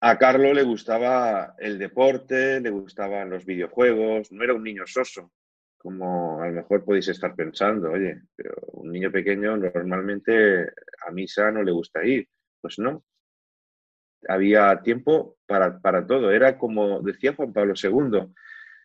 A 0.00 0.16
Carlos 0.16 0.54
le 0.54 0.62
gustaba 0.62 1.54
el 1.58 1.78
deporte, 1.78 2.60
le 2.60 2.70
gustaban 2.70 3.30
los 3.30 3.44
videojuegos, 3.44 4.30
no 4.30 4.44
era 4.44 4.54
un 4.54 4.62
niño 4.62 4.84
soso, 4.86 5.32
como 5.78 6.42
a 6.42 6.48
lo 6.48 6.54
mejor 6.54 6.84
podéis 6.84 7.08
estar 7.08 7.34
pensando, 7.34 7.92
oye, 7.92 8.20
pero 8.34 8.54
un 8.72 8.90
niño 8.90 9.10
pequeño 9.12 9.56
normalmente 9.56 10.72
a 11.06 11.10
misa 11.12 11.50
no 11.50 11.62
le 11.62 11.72
gusta 11.72 12.04
ir. 12.04 12.28
Pues 12.60 12.78
no. 12.78 13.04
Había 14.28 14.80
tiempo 14.82 15.38
para, 15.46 15.80
para 15.80 16.04
todo. 16.04 16.32
Era 16.32 16.58
como 16.58 17.00
decía 17.00 17.34
Juan 17.34 17.52
Pablo 17.52 17.74
II, 17.80 18.34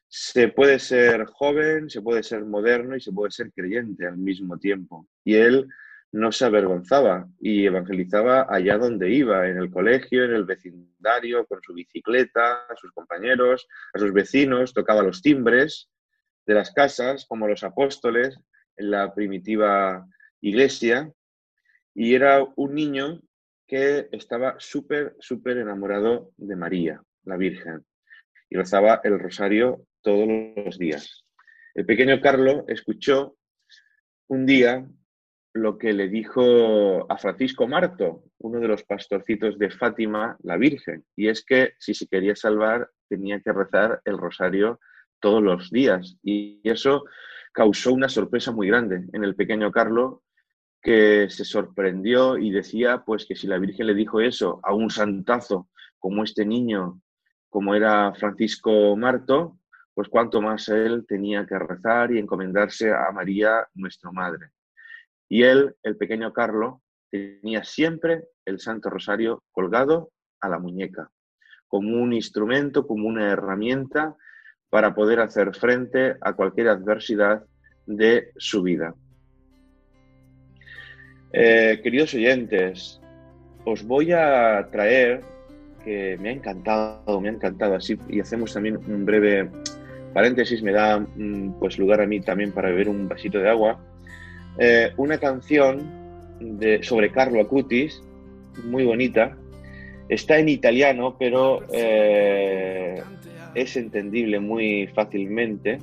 se 0.07 0.49
puede 0.49 0.77
ser 0.77 1.25
joven, 1.25 1.89
se 1.89 2.01
puede 2.03 2.21
ser 2.21 2.45
moderno 2.45 2.95
y 2.95 3.01
se 3.01 3.11
puede 3.11 3.31
ser 3.31 3.51
creyente 3.51 4.05
al 4.05 4.17
mismo 4.17 4.59
tiempo. 4.59 5.07
Y 5.23 5.35
él 5.35 5.67
no 6.11 6.31
se 6.31 6.45
avergonzaba 6.45 7.27
y 7.39 7.65
evangelizaba 7.65 8.45
allá 8.47 8.77
donde 8.77 9.09
iba, 9.09 9.49
en 9.49 9.57
el 9.57 9.71
colegio, 9.71 10.25
en 10.25 10.35
el 10.35 10.45
vecindario, 10.45 11.47
con 11.47 11.59
su 11.63 11.73
bicicleta, 11.73 12.67
a 12.69 12.75
sus 12.75 12.91
compañeros, 12.91 13.67
a 13.93 13.97
sus 13.97 14.13
vecinos, 14.13 14.75
tocaba 14.75 15.01
los 15.01 15.23
timbres 15.23 15.89
de 16.45 16.53
las 16.53 16.71
casas, 16.71 17.25
como 17.25 17.47
los 17.47 17.63
apóstoles 17.63 18.37
en 18.77 18.91
la 18.91 19.13
primitiva 19.13 20.05
iglesia, 20.41 21.11
y 21.95 22.15
era 22.15 22.45
un 22.55 22.73
niño 22.73 23.21
que 23.67 24.09
estaba 24.11 24.55
súper, 24.59 25.15
súper 25.19 25.57
enamorado 25.57 26.31
de 26.37 26.55
María, 26.55 27.01
la 27.23 27.37
Virgen, 27.37 27.85
y 28.49 28.57
rezaba 28.57 29.01
el 29.03 29.19
rosario 29.19 29.85
todos 30.01 30.27
los 30.55 30.77
días. 30.77 31.25
El 31.73 31.85
pequeño 31.85 32.19
Carlo 32.21 32.65
escuchó 32.67 33.37
un 34.27 34.45
día 34.45 34.85
lo 35.53 35.77
que 35.77 35.93
le 35.93 36.07
dijo 36.07 37.11
a 37.11 37.17
Francisco 37.17 37.67
Marto, 37.67 38.23
uno 38.39 38.59
de 38.59 38.67
los 38.67 38.83
pastorcitos 38.83 39.57
de 39.59 39.69
Fátima, 39.69 40.35
la 40.41 40.57
Virgen, 40.57 41.05
y 41.15 41.27
es 41.27 41.45
que 41.45 41.73
si 41.77 41.93
se 41.93 42.07
quería 42.07 42.35
salvar 42.35 42.89
tenía 43.07 43.39
que 43.39 43.53
rezar 43.53 44.01
el 44.05 44.17
rosario 44.17 44.79
todos 45.23 45.41
los 45.41 45.71
días. 45.71 46.17
Y 46.21 46.59
eso 46.65 47.05
causó 47.53 47.93
una 47.93 48.09
sorpresa 48.09 48.51
muy 48.51 48.67
grande 48.67 49.05
en 49.13 49.23
el 49.23 49.35
pequeño 49.35 49.71
Carlo, 49.71 50.21
que 50.81 51.29
se 51.29 51.45
sorprendió 51.45 52.37
y 52.37 52.51
decía 52.51 53.03
pues 53.05 53.25
que 53.25 53.35
si 53.35 53.47
la 53.47 53.57
Virgen 53.57 53.87
le 53.87 53.93
dijo 53.93 54.19
eso 54.19 54.59
a 54.63 54.73
un 54.73 54.89
santazo 54.89 55.69
como 55.97 56.25
este 56.25 56.45
niño, 56.45 57.01
como 57.49 57.73
era 57.73 58.13
Francisco 58.15 58.97
Marto, 58.97 59.57
pues 59.93 60.09
cuánto 60.09 60.41
más 60.41 60.67
él 60.67 61.05
tenía 61.07 61.45
que 61.45 61.57
rezar 61.57 62.11
y 62.11 62.19
encomendarse 62.19 62.91
a 62.91 63.09
María, 63.13 63.65
nuestra 63.75 64.11
Madre. 64.11 64.49
Y 65.29 65.43
él, 65.43 65.73
el 65.83 65.95
pequeño 65.95 66.33
Carlo, 66.33 66.81
tenía 67.09 67.63
siempre 67.63 68.25
el 68.43 68.59
Santo 68.59 68.89
Rosario 68.89 69.43
colgado 69.53 70.11
a 70.41 70.49
la 70.49 70.59
muñeca, 70.59 71.09
como 71.67 71.95
un 72.03 72.11
instrumento, 72.11 72.85
como 72.85 73.07
una 73.07 73.29
herramienta 73.29 74.17
para 74.73 74.95
poder 74.95 75.19
hacer 75.19 75.53
frente 75.53 76.15
a 76.19 76.33
cualquier 76.33 76.69
adversidad 76.69 77.43
de 77.85 78.31
su 78.37 78.63
vida. 78.63 78.95
Eh, 81.31 81.79
queridos 81.83 82.15
oyentes, 82.15 82.99
os 83.65 83.83
voy 83.83 84.13
a 84.13 84.67
traer, 84.71 85.21
que 85.85 86.17
me 86.19 86.29
ha 86.29 86.31
encantado, 86.31 87.21
me 87.21 87.29
ha 87.29 87.33
encantado 87.33 87.75
así, 87.75 87.99
y 88.09 88.19
hacemos 88.19 88.51
también 88.51 88.77
un 88.77 89.05
breve 89.05 89.47
paréntesis, 90.11 90.63
me 90.63 90.71
da 90.71 90.97
mm, 90.97 91.59
pues 91.59 91.77
lugar 91.77 92.01
a 92.01 92.07
mí 92.07 92.19
también 92.21 92.51
para 92.51 92.69
beber 92.69 92.89
un 92.89 93.07
vasito 93.07 93.37
de 93.37 93.49
agua. 93.51 93.79
Eh, 94.57 94.91
una 94.97 95.19
canción 95.19 95.83
de, 96.39 96.81
sobre 96.81 97.11
Carlo 97.11 97.39
Acutis, 97.39 98.01
muy 98.63 98.85
bonita. 98.85 99.37
Está 100.09 100.39
en 100.39 100.49
italiano, 100.49 101.15
pero 101.19 101.61
eh, 101.71 103.03
es 103.55 103.75
entendible 103.77 104.39
muy 104.39 104.87
fácilmente. 104.87 105.79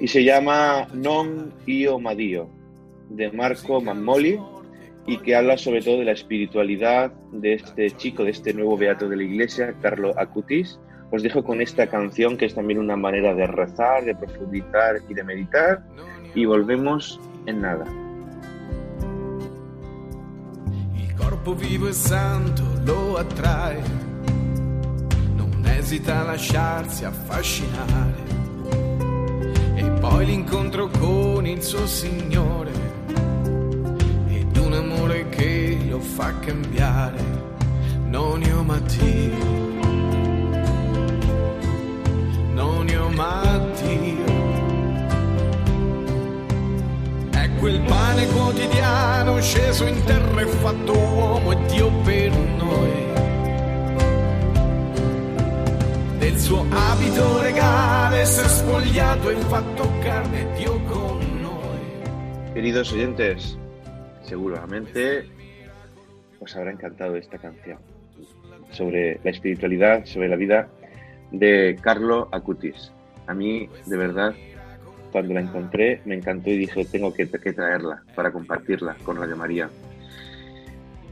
Y 0.00 0.08
se 0.08 0.24
llama 0.24 0.88
Non 0.92 1.52
io 1.66 1.98
ma 1.98 2.14
Dio, 2.14 2.48
de 3.08 3.30
Marco 3.30 3.80
Mammoli, 3.80 4.38
y 5.06 5.18
que 5.18 5.36
habla 5.36 5.58
sobre 5.58 5.82
todo 5.82 5.98
de 5.98 6.06
la 6.06 6.12
espiritualidad 6.12 7.12
de 7.32 7.54
este 7.54 7.90
chico, 7.90 8.24
de 8.24 8.30
este 8.30 8.54
nuevo 8.54 8.76
beato 8.76 9.08
de 9.08 9.16
la 9.16 9.22
iglesia, 9.22 9.74
Carlo 9.82 10.18
Acutis. 10.18 10.78
Os 11.10 11.22
dejo 11.22 11.44
con 11.44 11.60
esta 11.60 11.86
canción 11.86 12.36
que 12.36 12.46
es 12.46 12.54
también 12.54 12.80
una 12.80 12.96
manera 12.96 13.34
de 13.34 13.46
rezar, 13.46 14.04
de 14.04 14.14
profundizar 14.14 14.96
y 15.08 15.14
de 15.14 15.22
meditar. 15.22 15.84
Y 16.34 16.44
volvemos 16.46 17.20
en 17.46 17.60
nada. 17.60 17.84
Il 20.96 21.14
corpo 21.14 21.54
vivo 21.54 21.92
santo 21.92 22.62
lo 22.84 23.18
attrae, 23.18 23.78
non 23.78 24.13
esita 25.76 26.20
a 26.20 26.24
lasciarsi 26.24 27.04
affascinare. 27.04 28.22
E 29.74 29.90
poi 30.00 30.26
l'incontro 30.26 30.88
con 30.88 31.46
il 31.46 31.62
suo 31.62 31.86
Signore 31.86 32.72
ed 34.28 34.56
un 34.56 34.72
amore 34.72 35.28
che 35.28 35.78
lo 35.88 36.00
fa 36.00 36.38
cambiare. 36.38 37.22
Non 38.06 38.42
io 38.42 38.62
ma 38.62 38.80
non 42.54 42.88
io 42.88 43.08
ma 43.10 43.58
Dio. 43.80 44.44
quel 47.64 47.80
pane 47.80 48.26
quotidiano 48.26 49.40
sceso 49.40 49.86
in 49.86 50.04
terra 50.04 50.42
e 50.42 50.46
fatto 50.46 50.92
uomo 50.92 51.52
e 51.52 51.56
Dio 51.64 51.90
per 52.02 52.30
noi. 52.30 53.03
Del 56.24 56.38
suo 56.38 56.64
abito 56.72 57.42
regale 57.42 58.24
spogliato 58.24 59.28
carne 60.02 60.46
Dio 60.56 60.82
con 60.86 61.20
noi. 61.42 62.54
Queridos 62.54 62.90
oyentes, 62.94 63.58
seguramente 64.22 65.28
os 66.40 66.56
habrá 66.56 66.70
encantado 66.70 67.16
esta 67.16 67.36
canción 67.36 67.76
sobre 68.70 69.20
la 69.22 69.32
espiritualidad, 69.32 70.06
sobre 70.06 70.30
la 70.30 70.36
vida 70.36 70.68
de 71.30 71.76
Carlo 71.82 72.30
Acutis. 72.32 72.90
A 73.26 73.34
mí, 73.34 73.68
de 73.84 73.96
verdad, 73.98 74.34
cuando 75.12 75.34
la 75.34 75.40
encontré 75.40 76.00
me 76.06 76.14
encantó 76.14 76.48
y 76.48 76.56
dije, 76.56 76.86
tengo 76.86 77.12
que, 77.12 77.28
que 77.28 77.52
traerla 77.52 78.02
para 78.16 78.32
compartirla 78.32 78.96
con 79.04 79.18
Radio 79.18 79.36
María. 79.36 79.68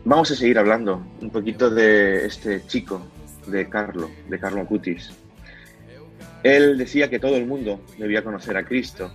Vamos 0.07 0.31
a 0.31 0.37
seguir 0.37 0.59
hablando 0.59 1.03
un 1.21 1.29
poquito 1.29 1.69
de 1.69 2.25
este 2.25 2.67
chico, 2.67 3.03
de 3.47 3.69
Carlo, 3.69 4.11
de 4.29 4.39
Carlo 4.39 4.63
Acutis. 4.63 5.13
Él 6.43 6.77
decía 6.77 7.09
que 7.09 7.19
todo 7.19 7.37
el 7.37 7.47
mundo 7.47 7.81
debía 7.99 8.25
conocer 8.25 8.57
a 8.57 8.65
Cristo, 8.65 9.13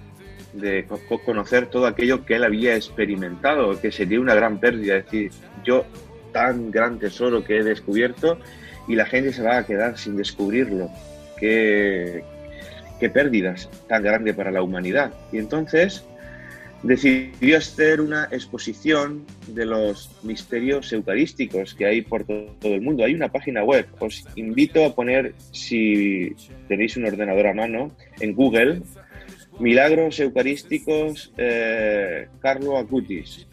de 0.54 0.88
conocer 1.26 1.68
todo 1.68 1.86
aquello 1.86 2.26
que 2.26 2.36
él 2.36 2.44
había 2.44 2.76
experimentado, 2.76 3.80
que 3.80 3.92
sería 3.92 4.20
una 4.20 4.34
gran 4.34 4.60
pérdida. 4.60 4.98
Es 4.98 5.06
decir, 5.06 5.32
yo 5.64 5.86
tan 6.32 6.72
gran 6.72 7.00
tesoro 7.00 7.44
que 7.44 7.58
he 7.58 7.64
descubierto 7.64 8.40
y 8.88 8.96
la 8.96 9.06
gente 9.06 9.34
se 9.34 9.44
va 9.44 9.58
a 9.58 9.66
quedar 9.66 9.98
sin 9.98 10.16
descubrirlo. 10.16 10.90
Qué, 11.38 12.24
qué 13.00 13.10
pérdidas 13.10 13.70
tan 13.88 14.04
grande 14.04 14.34
para 14.34 14.52
la 14.52 14.62
humanidad. 14.62 15.12
Y 15.32 15.38
entonces 15.38 16.06
decidió 16.84 17.58
hacer 17.58 18.02
una 18.02 18.26
exposición 18.32 19.26
de 19.48 19.66
los 19.66 20.12
misterios 20.24 20.92
eucarísticos 20.94 21.74
que 21.74 21.86
hay 21.86 22.02
por 22.02 22.24
todo 22.26 22.74
el 22.74 22.82
mundo. 22.82 23.04
Hay 23.04 23.14
una 23.14 23.30
página 23.30 23.64
web, 23.64 23.88
os 24.00 24.26
invito 24.36 24.86
a 24.86 24.94
poner, 24.94 25.34
si 25.52 26.36
tenéis 26.68 26.98
un 26.98 27.06
ordenador 27.06 27.48
a 27.48 27.54
mano, 27.54 27.92
en 28.20 28.34
Google, 28.34 28.82
Milagros 29.60 30.20
Eucarísticos 30.20 31.34
eh, 31.38 32.28
Carlo 32.40 32.78
Acutis 32.78 33.48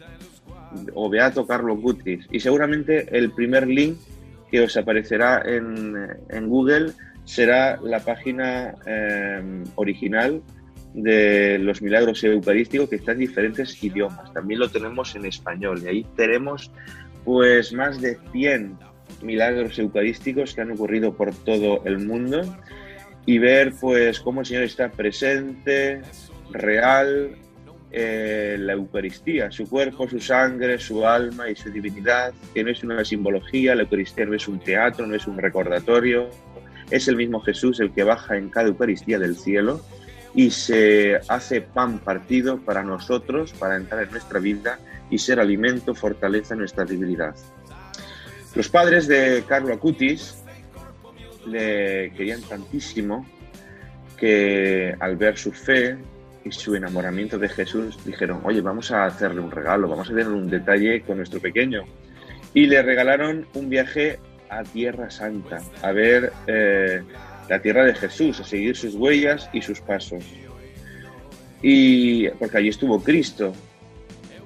o 0.93 1.09
Beato 1.09 1.47
Carlo 1.47 1.73
Acutis. 1.73 2.27
Y 2.31 2.39
seguramente 2.39 3.07
el 3.17 3.31
primer 3.31 3.67
link 3.67 3.97
que 4.51 4.61
os 4.61 4.77
aparecerá 4.77 5.41
en, 5.45 6.47
Google 6.47 6.91
será 7.23 7.79
la 7.81 7.99
página 8.01 8.75
eh, 8.85 9.63
original 9.75 10.43
de 10.95 11.59
los 11.59 11.81
milagros 11.81 12.23
eucarísticos 12.23 12.89
que 12.89 12.95
está 12.95 13.11
en 13.11 13.19
diferentes 13.19 13.83
idiomas. 13.83 14.31
También 14.33 14.61
lo 14.61 14.69
tenemos 14.69 15.13
en 15.15 15.25
español 15.25 15.81
y 15.83 15.87
ahí 15.87 16.05
tenemos 16.15 16.71
pues 17.25 17.73
más 17.73 17.99
de 17.99 18.17
100 18.31 18.77
milagros 19.21 19.77
eucarísticos 19.77 20.53
que 20.53 20.61
han 20.61 20.71
ocurrido 20.71 21.13
por 21.13 21.35
todo 21.35 21.81
el 21.85 21.99
mundo 21.99 22.41
y 23.25 23.39
ver 23.39 23.73
pues 23.79 24.21
cómo 24.21 24.39
el 24.41 24.45
Señor 24.45 24.63
está 24.63 24.89
presente, 24.89 26.01
real, 26.51 27.35
eh, 27.91 28.55
la 28.57 28.73
Eucaristía, 28.73 29.51
su 29.51 29.67
cuerpo, 29.67 30.07
su 30.07 30.19
sangre, 30.19 30.79
su 30.79 31.05
alma 31.05 31.49
y 31.49 31.55
su 31.55 31.71
divinidad, 31.71 32.33
que 32.53 32.63
no 32.63 32.69
es 32.69 32.83
una 32.83 33.03
simbología, 33.03 33.75
la 33.75 33.81
Eucaristía 33.81 34.25
no 34.25 34.35
es 34.35 34.47
un 34.47 34.59
teatro, 34.59 35.05
no 35.07 35.15
es 35.15 35.27
un 35.27 35.37
recordatorio, 35.37 36.29
es 36.89 37.07
el 37.09 37.17
mismo 37.17 37.41
Jesús 37.41 37.81
el 37.81 37.91
que 37.91 38.03
baja 38.03 38.37
en 38.37 38.49
cada 38.49 38.69
Eucaristía 38.69 39.19
del 39.19 39.35
cielo 39.35 39.81
y 40.35 40.51
se 40.51 41.19
hace 41.29 41.61
pan 41.61 41.99
partido 41.99 42.57
para 42.59 42.83
nosotros, 42.83 43.53
para 43.53 43.77
entrar 43.77 44.03
en 44.03 44.11
nuestra 44.11 44.39
vida 44.39 44.79
y 45.09 45.17
ser 45.17 45.39
alimento, 45.39 45.95
fortaleza 45.95 46.55
nuestra 46.55 46.83
debilidad. 46.83 47.35
Los 48.53 48.69
padres 48.69 49.07
de 49.07 49.43
Carlo 49.47 49.73
Acutis 49.73 50.43
le 51.47 52.11
querían 52.15 52.41
tantísimo 52.41 53.25
que 54.17 54.95
al 54.99 55.15
ver 55.15 55.37
su 55.37 55.51
fe 55.51 55.97
y 56.43 56.51
su 56.51 56.75
enamoramiento 56.75 57.39
de 57.39 57.49
Jesús 57.49 57.97
dijeron, 58.05 58.41
oye, 58.43 58.61
vamos 58.61 58.91
a 58.91 59.05
hacerle 59.05 59.41
un 59.41 59.51
regalo, 59.51 59.87
vamos 59.87 60.07
a 60.09 60.11
tener 60.11 60.27
un 60.27 60.49
detalle 60.49 61.01
con 61.01 61.17
nuestro 61.17 61.39
pequeño. 61.39 61.83
Y 62.53 62.67
le 62.67 62.81
regalaron 62.81 63.47
un 63.53 63.69
viaje 63.69 64.19
a 64.49 64.63
Tierra 64.63 65.09
Santa, 65.09 65.61
a 65.81 65.91
ver 65.91 66.31
eh, 66.47 67.01
la 67.49 67.61
tierra 67.61 67.85
de 67.85 67.93
Jesús, 67.95 68.39
a 68.39 68.43
seguir 68.43 68.75
sus 68.75 68.95
huellas 68.95 69.49
y 69.53 69.61
sus 69.61 69.81
pasos. 69.81 70.23
Y 71.61 72.29
porque 72.29 72.57
allí 72.57 72.69
estuvo 72.69 73.01
Cristo. 73.01 73.53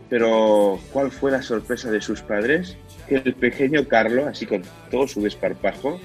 Pero 0.09 0.79
¿cuál 0.91 1.11
fue 1.11 1.31
la 1.31 1.41
sorpresa 1.41 1.91
de 1.91 2.01
sus 2.01 2.21
padres? 2.21 2.77
Que 3.07 3.15
el 3.15 3.33
pequeño 3.33 3.87
Carlo, 3.87 4.27
así 4.27 4.45
con 4.45 4.63
todo 4.89 5.07
su 5.07 5.21
desparpajo 5.21 5.99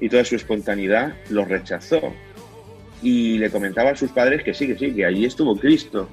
y 0.00 0.08
toda 0.08 0.24
su 0.24 0.36
espontaneidad, 0.36 1.14
lo 1.30 1.44
rechazó. 1.44 2.00
Y 3.02 3.38
le 3.38 3.50
comentaba 3.50 3.90
a 3.90 3.96
sus 3.96 4.10
padres 4.10 4.42
que 4.42 4.54
sí, 4.54 4.66
que 4.66 4.76
sí, 4.76 4.92
que 4.92 5.04
allí 5.04 5.24
estuvo 5.24 5.56
Cristo, 5.56 6.08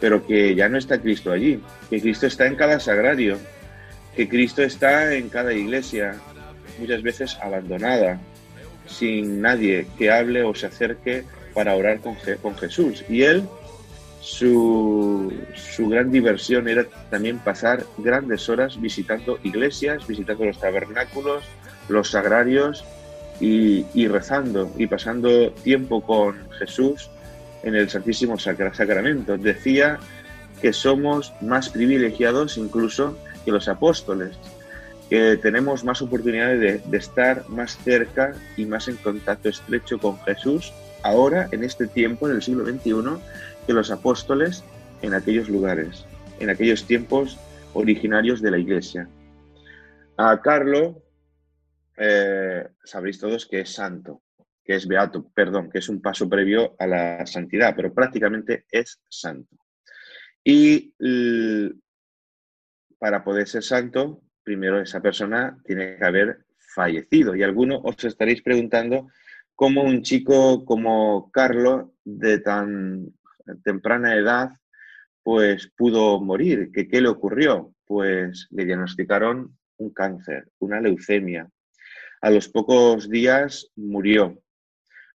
pero 0.00 0.26
que 0.26 0.54
ya 0.54 0.68
no 0.68 0.78
está 0.78 1.00
Cristo 1.00 1.30
allí, 1.30 1.60
que 1.90 2.00
Cristo 2.00 2.26
está 2.26 2.46
en 2.46 2.56
cada 2.56 2.80
sagrario, 2.80 3.38
que 4.16 4.28
Cristo 4.28 4.62
está 4.62 5.14
en 5.14 5.28
cada 5.28 5.52
iglesia, 5.52 6.16
muchas 6.80 7.02
veces 7.02 7.38
abandonada, 7.40 8.20
sin 8.88 9.40
nadie 9.40 9.86
que 9.96 10.10
hable 10.10 10.42
o 10.42 10.54
se 10.54 10.66
acerque 10.66 11.24
para 11.54 11.74
orar 11.74 12.00
con, 12.00 12.16
con 12.42 12.56
Jesús. 12.56 13.04
Y 13.08 13.22
él, 13.22 13.44
su, 14.20 15.32
su, 15.54 15.88
gran 15.88 16.10
diversión 16.10 16.68
era 16.68 16.84
también 17.10 17.38
pasar 17.38 17.84
grandes 17.98 18.48
horas 18.48 18.80
visitando 18.80 19.38
iglesias, 19.42 20.06
visitando 20.06 20.44
los 20.44 20.58
tabernáculos, 20.58 21.44
los 21.88 22.10
sagrarios 22.10 22.84
y, 23.40 23.86
y 23.94 24.08
rezando 24.08 24.70
y 24.76 24.86
pasando 24.86 25.52
tiempo 25.52 26.00
con 26.00 26.50
Jesús 26.58 27.10
en 27.62 27.74
el 27.74 27.88
Santísimo 27.88 28.38
Sacramento. 28.38 29.36
Decía 29.36 29.98
que 30.60 30.72
somos 30.72 31.32
más 31.40 31.68
privilegiados 31.68 32.58
incluso 32.58 33.16
que 33.44 33.52
los 33.52 33.68
apóstoles, 33.68 34.36
que 35.08 35.38
tenemos 35.38 35.84
más 35.84 36.02
oportunidades 36.02 36.84
de, 36.88 36.96
estar 36.96 37.48
más 37.48 37.78
cerca 37.78 38.34
y 38.56 38.66
más 38.66 38.88
en 38.88 38.96
contacto 38.96 39.48
estrecho 39.48 39.98
con 39.98 40.18
Jesús 40.20 40.72
ahora, 41.02 41.48
en 41.52 41.64
este 41.64 41.86
tiempo, 41.86 42.28
en 42.28 42.36
el 42.36 42.42
siglo 42.42 42.66
XXI, 42.66 42.92
que 43.66 43.72
los 43.72 43.90
apóstoles 43.90 44.64
en 45.00 45.14
aquellos 45.14 45.48
lugares, 45.48 46.04
en 46.40 46.50
aquellos 46.50 46.84
tiempos 46.84 47.38
originarios 47.72 48.42
de 48.42 48.50
la 48.50 48.58
Iglesia. 48.58 49.08
A 50.16 50.40
Carlo, 50.42 51.02
eh, 51.96 52.66
sabréis 52.84 53.18
todos 53.18 53.46
que 53.46 53.60
es 53.60 53.72
santo, 53.72 54.22
que 54.64 54.74
es 54.74 54.86
beato, 54.86 55.30
perdón, 55.32 55.70
que 55.70 55.78
es 55.78 55.88
un 55.88 56.02
paso 56.02 56.28
previo 56.28 56.74
a 56.78 56.86
la 56.86 57.26
santidad, 57.26 57.74
pero 57.74 57.94
prácticamente 57.94 58.66
es 58.70 59.00
santo. 59.08 59.56
Y 60.44 60.92
para 62.98 63.22
poder 63.22 63.48
ser 63.48 63.62
santo, 63.62 64.22
primero 64.48 64.80
esa 64.80 65.02
persona 65.02 65.58
tiene 65.62 65.98
que 65.98 66.04
haber 66.06 66.46
fallecido. 66.56 67.36
Y 67.36 67.42
algunos 67.42 67.82
os 67.84 68.02
estaréis 68.02 68.40
preguntando 68.40 69.10
cómo 69.54 69.82
un 69.82 70.00
chico 70.00 70.64
como 70.64 71.30
Carlos, 71.30 71.90
de 72.02 72.38
tan 72.38 73.12
temprana 73.62 74.16
edad, 74.16 74.52
pues 75.22 75.70
pudo 75.76 76.18
morir. 76.22 76.70
¿Qué, 76.72 76.88
¿Qué 76.88 77.02
le 77.02 77.08
ocurrió? 77.08 77.74
Pues 77.84 78.48
le 78.50 78.64
diagnosticaron 78.64 79.54
un 79.76 79.90
cáncer, 79.90 80.48
una 80.60 80.80
leucemia. 80.80 81.46
A 82.22 82.30
los 82.30 82.48
pocos 82.48 83.10
días 83.10 83.70
murió. 83.76 84.42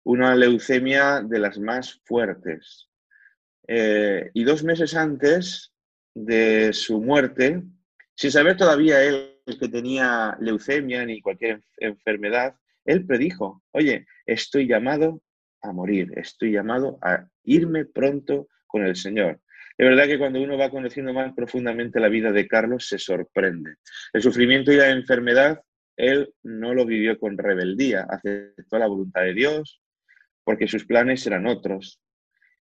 Una 0.03 0.35
leucemia 0.35 1.23
de 1.23 1.39
las 1.39 1.57
más 1.57 1.99
fuertes. 2.05 2.87
Eh, 3.67 4.29
y 4.35 4.43
dos 4.43 4.63
meses 4.63 4.95
antes 4.95 5.73
de 6.13 6.71
su 6.73 7.01
muerte, 7.01 7.63
sin 8.23 8.31
saber 8.31 8.55
todavía 8.55 9.03
él 9.03 9.37
que 9.59 9.67
tenía 9.67 10.37
leucemia 10.39 11.05
ni 11.05 11.19
cualquier 11.19 11.61
enfermedad, 11.75 12.55
él 12.85 13.05
predijo, 13.05 13.61
oye, 13.71 14.07
estoy 14.25 14.65
llamado 14.65 15.21
a 15.61 15.73
morir, 15.73 16.13
estoy 16.15 16.53
llamado 16.53 16.97
a 17.01 17.27
irme 17.43 17.83
pronto 17.83 18.47
con 18.65 18.85
el 18.85 18.95
Señor. 18.95 19.41
De 19.77 19.83
verdad 19.83 20.05
que 20.05 20.17
cuando 20.17 20.41
uno 20.41 20.57
va 20.57 20.69
conociendo 20.69 21.11
más 21.11 21.33
profundamente 21.33 21.99
la 21.99 22.07
vida 22.07 22.31
de 22.31 22.47
Carlos 22.47 22.87
se 22.87 22.97
sorprende. 22.97 23.75
El 24.13 24.21
sufrimiento 24.21 24.71
y 24.71 24.77
la 24.77 24.91
enfermedad, 24.91 25.61
él 25.97 26.33
no 26.43 26.73
lo 26.73 26.85
vivió 26.85 27.19
con 27.19 27.37
rebeldía, 27.37 28.07
aceptó 28.09 28.79
la 28.79 28.87
voluntad 28.87 29.23
de 29.23 29.33
Dios 29.33 29.81
porque 30.45 30.69
sus 30.69 30.85
planes 30.85 31.27
eran 31.27 31.45
otros. 31.45 31.99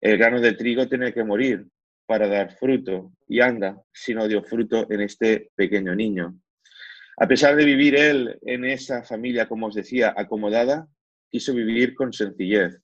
El 0.02 0.18
grano 0.18 0.42
de 0.42 0.52
trigo 0.52 0.90
tiene 0.90 1.14
que 1.14 1.24
morir, 1.24 1.68
para 2.08 2.28
dar 2.28 2.56
fruto, 2.58 3.12
y 3.28 3.42
anda 3.42 3.80
si 3.94 4.16
no 4.16 4.28
dio 4.28 4.42
fruto 4.42 4.90
en 4.90 5.02
este 5.02 5.52
pequeño 5.56 5.94
niño. 5.94 6.40
A 7.18 7.28
pesar 7.28 7.56
de 7.56 7.66
vivir 7.66 7.96
él 7.96 8.40
en 8.44 8.66
esa 8.66 9.04
familia, 9.04 9.48
como 9.48 9.68
os 9.68 9.76
decía, 9.76 10.14
acomodada, 10.16 10.88
quiso 11.30 11.54
vivir 11.54 11.94
con 11.94 12.14
sencillez. 12.14 12.80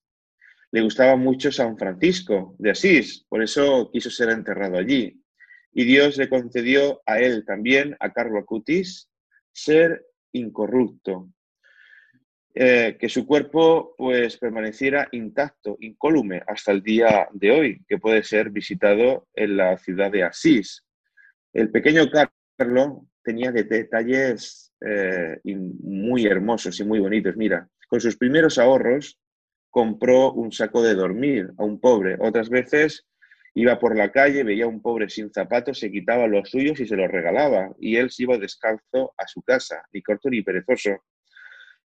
Le 0.71 0.81
gustaba 0.81 1.15
mucho 1.15 1.51
San 1.51 1.77
Francisco 1.77 2.55
de 2.59 2.71
Asís, 2.71 3.25
por 3.29 3.41
eso 3.41 3.89
quiso 3.91 4.09
ser 4.09 4.29
enterrado 4.29 4.77
allí. 4.77 5.21
Y 5.71 5.85
Dios 5.85 6.17
le 6.17 6.29
concedió 6.29 7.01
a 7.05 7.19
él 7.19 7.45
también, 7.45 7.95
a 7.99 8.11
Carlo 8.11 8.39
Acutis, 8.39 9.09
ser 9.51 10.05
incorrupto, 10.33 11.29
eh, 12.55 12.97
que 12.99 13.09
su 13.09 13.25
cuerpo 13.25 13.95
pues 13.97 14.37
permaneciera 14.37 15.07
intacto, 15.11 15.75
incólume 15.79 16.43
hasta 16.45 16.71
el 16.71 16.83
día 16.83 17.27
de 17.31 17.51
hoy, 17.51 17.81
que 17.87 17.97
puede 17.97 18.23
ser 18.23 18.51
visitado 18.51 19.27
en 19.33 19.57
la 19.57 19.77
ciudad 19.77 20.11
de 20.11 20.23
Asís. 20.23 20.85
El 21.51 21.71
pequeño 21.71 22.03
Carlo 22.11 23.07
tenía 23.23 23.51
detalles 23.51 24.71
eh, 24.85 25.39
muy 25.43 26.25
hermosos 26.25 26.79
y 26.79 26.83
muy 26.83 26.99
bonitos. 26.99 27.35
Mira, 27.35 27.67
con 27.87 27.99
sus 27.99 28.17
primeros 28.17 28.57
ahorros 28.59 29.17
compró 29.71 30.31
un 30.33 30.51
saco 30.51 30.83
de 30.83 30.93
dormir 30.93 31.49
a 31.57 31.63
un 31.63 31.79
pobre. 31.79 32.17
Otras 32.19 32.49
veces 32.49 33.07
iba 33.55 33.79
por 33.79 33.97
la 33.97 34.11
calle, 34.11 34.43
veía 34.43 34.65
a 34.65 34.67
un 34.67 34.81
pobre 34.81 35.09
sin 35.09 35.31
zapatos, 35.31 35.79
se 35.79 35.91
quitaba 35.91 36.27
los 36.27 36.49
suyos 36.49 36.79
y 36.79 36.85
se 36.85 36.95
los 36.95 37.09
regalaba. 37.09 37.73
Y 37.79 37.95
él 37.95 38.11
se 38.11 38.23
iba 38.23 38.37
descalzo 38.37 39.13
a 39.17 39.27
su 39.27 39.41
casa, 39.41 39.83
ni 39.91 40.03
corto 40.03 40.29
ni 40.29 40.43
perezoso. 40.43 41.03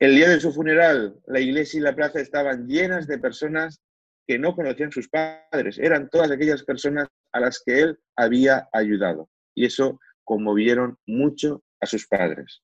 El 0.01 0.15
día 0.15 0.29
de 0.29 0.39
su 0.39 0.53
funeral, 0.53 1.19
la 1.27 1.41
iglesia 1.41 1.79
y 1.79 1.83
la 1.83 1.97
plaza 1.97 2.21
estaban 2.21 2.69
llenas 2.69 3.09
de 3.09 3.19
personas 3.19 3.83
que 4.29 4.39
no 4.39 4.55
conocían 4.55 4.93
sus 4.93 5.09
padres. 5.09 5.77
Eran 5.79 6.09
todas 6.09 6.31
aquellas 6.31 6.63
personas 6.63 7.09
a 7.33 7.41
las 7.41 7.61
que 7.65 7.81
él 7.81 7.99
había 8.15 8.69
ayudado. 8.73 9.29
Y 9.57 9.65
eso 9.65 9.99
conmovieron 10.23 10.97
mucho 11.07 11.65
a 11.81 11.87
sus 11.87 12.07
padres. 12.07 12.63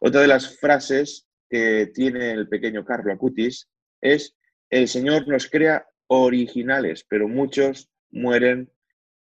Otra 0.00 0.22
de 0.22 0.26
las 0.26 0.58
frases 0.58 1.28
que 1.48 1.92
tiene 1.94 2.32
el 2.32 2.48
pequeño 2.48 2.84
Carlo 2.84 3.12
Acutis 3.12 3.68
es, 4.00 4.34
el 4.68 4.88
Señor 4.88 5.28
nos 5.28 5.48
crea 5.48 5.86
originales, 6.08 7.04
pero 7.08 7.28
muchos 7.28 7.88
mueren 8.10 8.72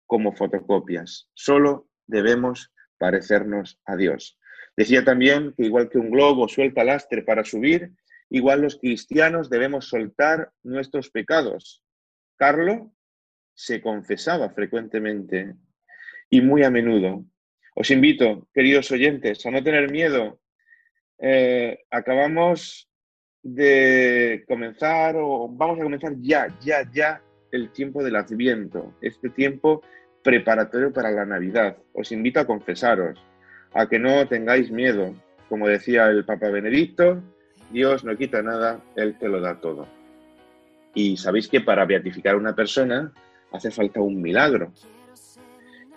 como 0.06 0.32
fotocopias. 0.32 1.28
Solo 1.34 1.90
debemos 2.06 2.72
parecernos 2.96 3.78
a 3.84 3.96
Dios. 3.96 4.38
Decía 4.76 5.04
también 5.04 5.52
que 5.56 5.64
igual 5.64 5.88
que 5.88 5.98
un 5.98 6.10
globo 6.10 6.48
suelta 6.48 6.84
lastre 6.84 7.22
para 7.22 7.44
subir, 7.44 7.92
igual 8.30 8.62
los 8.62 8.76
cristianos 8.76 9.50
debemos 9.50 9.88
soltar 9.88 10.50
nuestros 10.62 11.10
pecados. 11.10 11.82
Carlo 12.36 12.92
se 13.54 13.82
confesaba 13.82 14.50
frecuentemente 14.50 15.54
y 16.30 16.40
muy 16.40 16.64
a 16.64 16.70
menudo. 16.70 17.24
Os 17.74 17.90
invito, 17.90 18.48
queridos 18.52 18.90
oyentes, 18.90 19.44
a 19.44 19.50
no 19.50 19.62
tener 19.62 19.90
miedo. 19.90 20.40
Eh, 21.18 21.78
acabamos 21.90 22.88
de 23.42 24.44
comenzar 24.46 25.16
o 25.16 25.48
vamos 25.48 25.78
a 25.78 25.82
comenzar 25.82 26.14
ya, 26.20 26.48
ya, 26.60 26.88
ya 26.92 27.22
el 27.50 27.70
tiempo 27.70 28.02
del 28.02 28.16
Adviento, 28.16 28.94
este 29.00 29.28
tiempo 29.30 29.82
preparatorio 30.22 30.92
para 30.92 31.10
la 31.10 31.26
Navidad. 31.26 31.76
Os 31.92 32.12
invito 32.12 32.40
a 32.40 32.46
confesaros, 32.46 33.22
a 33.74 33.86
que 33.86 33.98
no 33.98 34.26
tengáis 34.28 34.70
miedo. 34.70 35.14
Como 35.48 35.68
decía 35.68 36.06
el 36.06 36.24
Papa 36.24 36.48
Benedicto, 36.48 37.22
Dios 37.70 38.04
no 38.04 38.16
quita 38.16 38.42
nada, 38.42 38.80
Él 38.96 39.16
te 39.18 39.28
lo 39.28 39.40
da 39.40 39.60
todo. 39.60 39.86
Y 40.94 41.16
sabéis 41.16 41.48
que 41.48 41.60
para 41.60 41.84
beatificar 41.86 42.34
a 42.34 42.38
una 42.38 42.54
persona 42.54 43.12
hace 43.50 43.70
falta 43.70 44.00
un 44.00 44.20
milagro. 44.20 44.72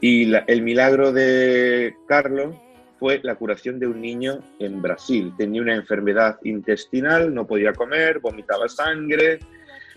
Y 0.02 0.34
el 0.48 0.62
milagro 0.62 1.12
de 1.12 1.96
Carlos 2.08 2.56
fue 3.00 3.20
la 3.24 3.36
curación 3.36 3.80
de 3.80 3.88
un 3.88 4.02
niño 4.02 4.40
en 4.60 4.82
Brasil. 4.82 5.34
Tenía 5.38 5.62
una 5.62 5.76
enfermedad 5.76 6.38
intestinal, 6.44 7.34
no 7.34 7.46
podía 7.46 7.74
comer, 7.74 8.20
vomitaba 8.20 8.68
sangre. 8.68 9.40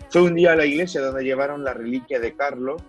Fue 0.09 0.21
un 0.21 0.35
día 0.35 0.53
a 0.53 0.55
la 0.55 0.65
iglesia 0.65 1.01
donde 1.01 1.23
llevaron 1.23 1.63
la 1.63 1.73
reliquia 1.73 2.19
de 2.19 2.33
Carlos 2.33 2.81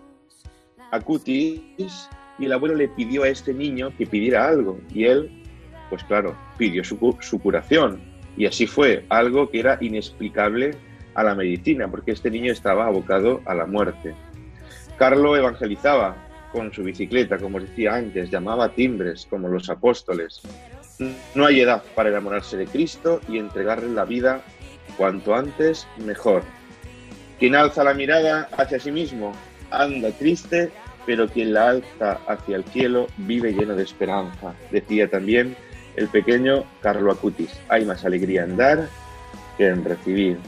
a 0.90 1.00
Cutis 1.00 2.08
y 2.40 2.46
el 2.46 2.52
abuelo 2.54 2.74
le 2.74 2.88
pidió 2.88 3.22
a 3.22 3.28
este 3.28 3.52
niño 3.52 3.92
que 3.96 4.06
pidiera 4.06 4.48
algo. 4.48 4.80
Y 4.92 5.04
él, 5.04 5.30
pues 5.90 6.02
claro, 6.04 6.34
pidió 6.56 6.82
su, 6.82 6.98
curación. 7.38 8.00
Y 8.36 8.46
así 8.46 8.66
fue, 8.66 9.04
algo 9.10 9.50
que 9.50 9.60
era 9.60 9.76
inexplicable 9.80 10.70
a 11.14 11.22
la 11.22 11.34
medicina, 11.34 11.88
porque 11.88 12.12
este 12.12 12.30
niño 12.30 12.50
estaba 12.50 12.86
abocado 12.86 13.42
a 13.44 13.54
la 13.54 13.66
muerte. 13.66 14.14
Carlo 14.96 15.36
evangelizaba 15.36 16.16
con 16.50 16.72
su 16.72 16.82
bicicleta, 16.82 17.38
como 17.38 17.60
decía 17.60 17.94
antes, 17.94 18.30
llamaba 18.30 18.70
timbres 18.70 19.26
como 19.28 19.48
los 19.48 19.68
apóstoles. 19.68 20.40
No 21.34 21.46
hay 21.46 21.60
edad 21.60 21.82
para 21.94 22.08
enamorarse 22.08 22.56
de 22.56 22.66
Cristo 22.66 23.20
y 23.28 23.38
entregarle 23.38 23.90
la 23.90 24.04
vida 24.04 24.42
cuanto 24.96 25.34
antes 25.34 25.86
mejor. 25.98 26.42
Quien 27.38 27.54
alza 27.54 27.84
la 27.84 27.94
mirada 27.94 28.48
hacia 28.56 28.80
sí 28.80 28.92
mismo 28.92 29.32
anda 29.70 30.10
triste 30.10 30.70
pero 31.06 31.28
quien 31.28 31.54
la 31.54 31.70
alza 31.70 32.20
hacia 32.26 32.56
el 32.56 32.64
cielo 32.64 33.06
vive 33.18 33.52
lleno 33.52 33.74
de 33.74 33.82
esperanza. 33.82 34.54
Decía 34.70 35.08
también 35.08 35.56
el 35.96 36.08
pequeño 36.08 36.64
Carlo 36.80 37.10
Acutis, 37.12 37.58
hay 37.68 37.84
más 37.84 38.04
alegría 38.04 38.44
en 38.44 38.56
dar 38.56 38.88
que 39.56 39.68
en 39.68 39.84
recibir. 39.84 40.38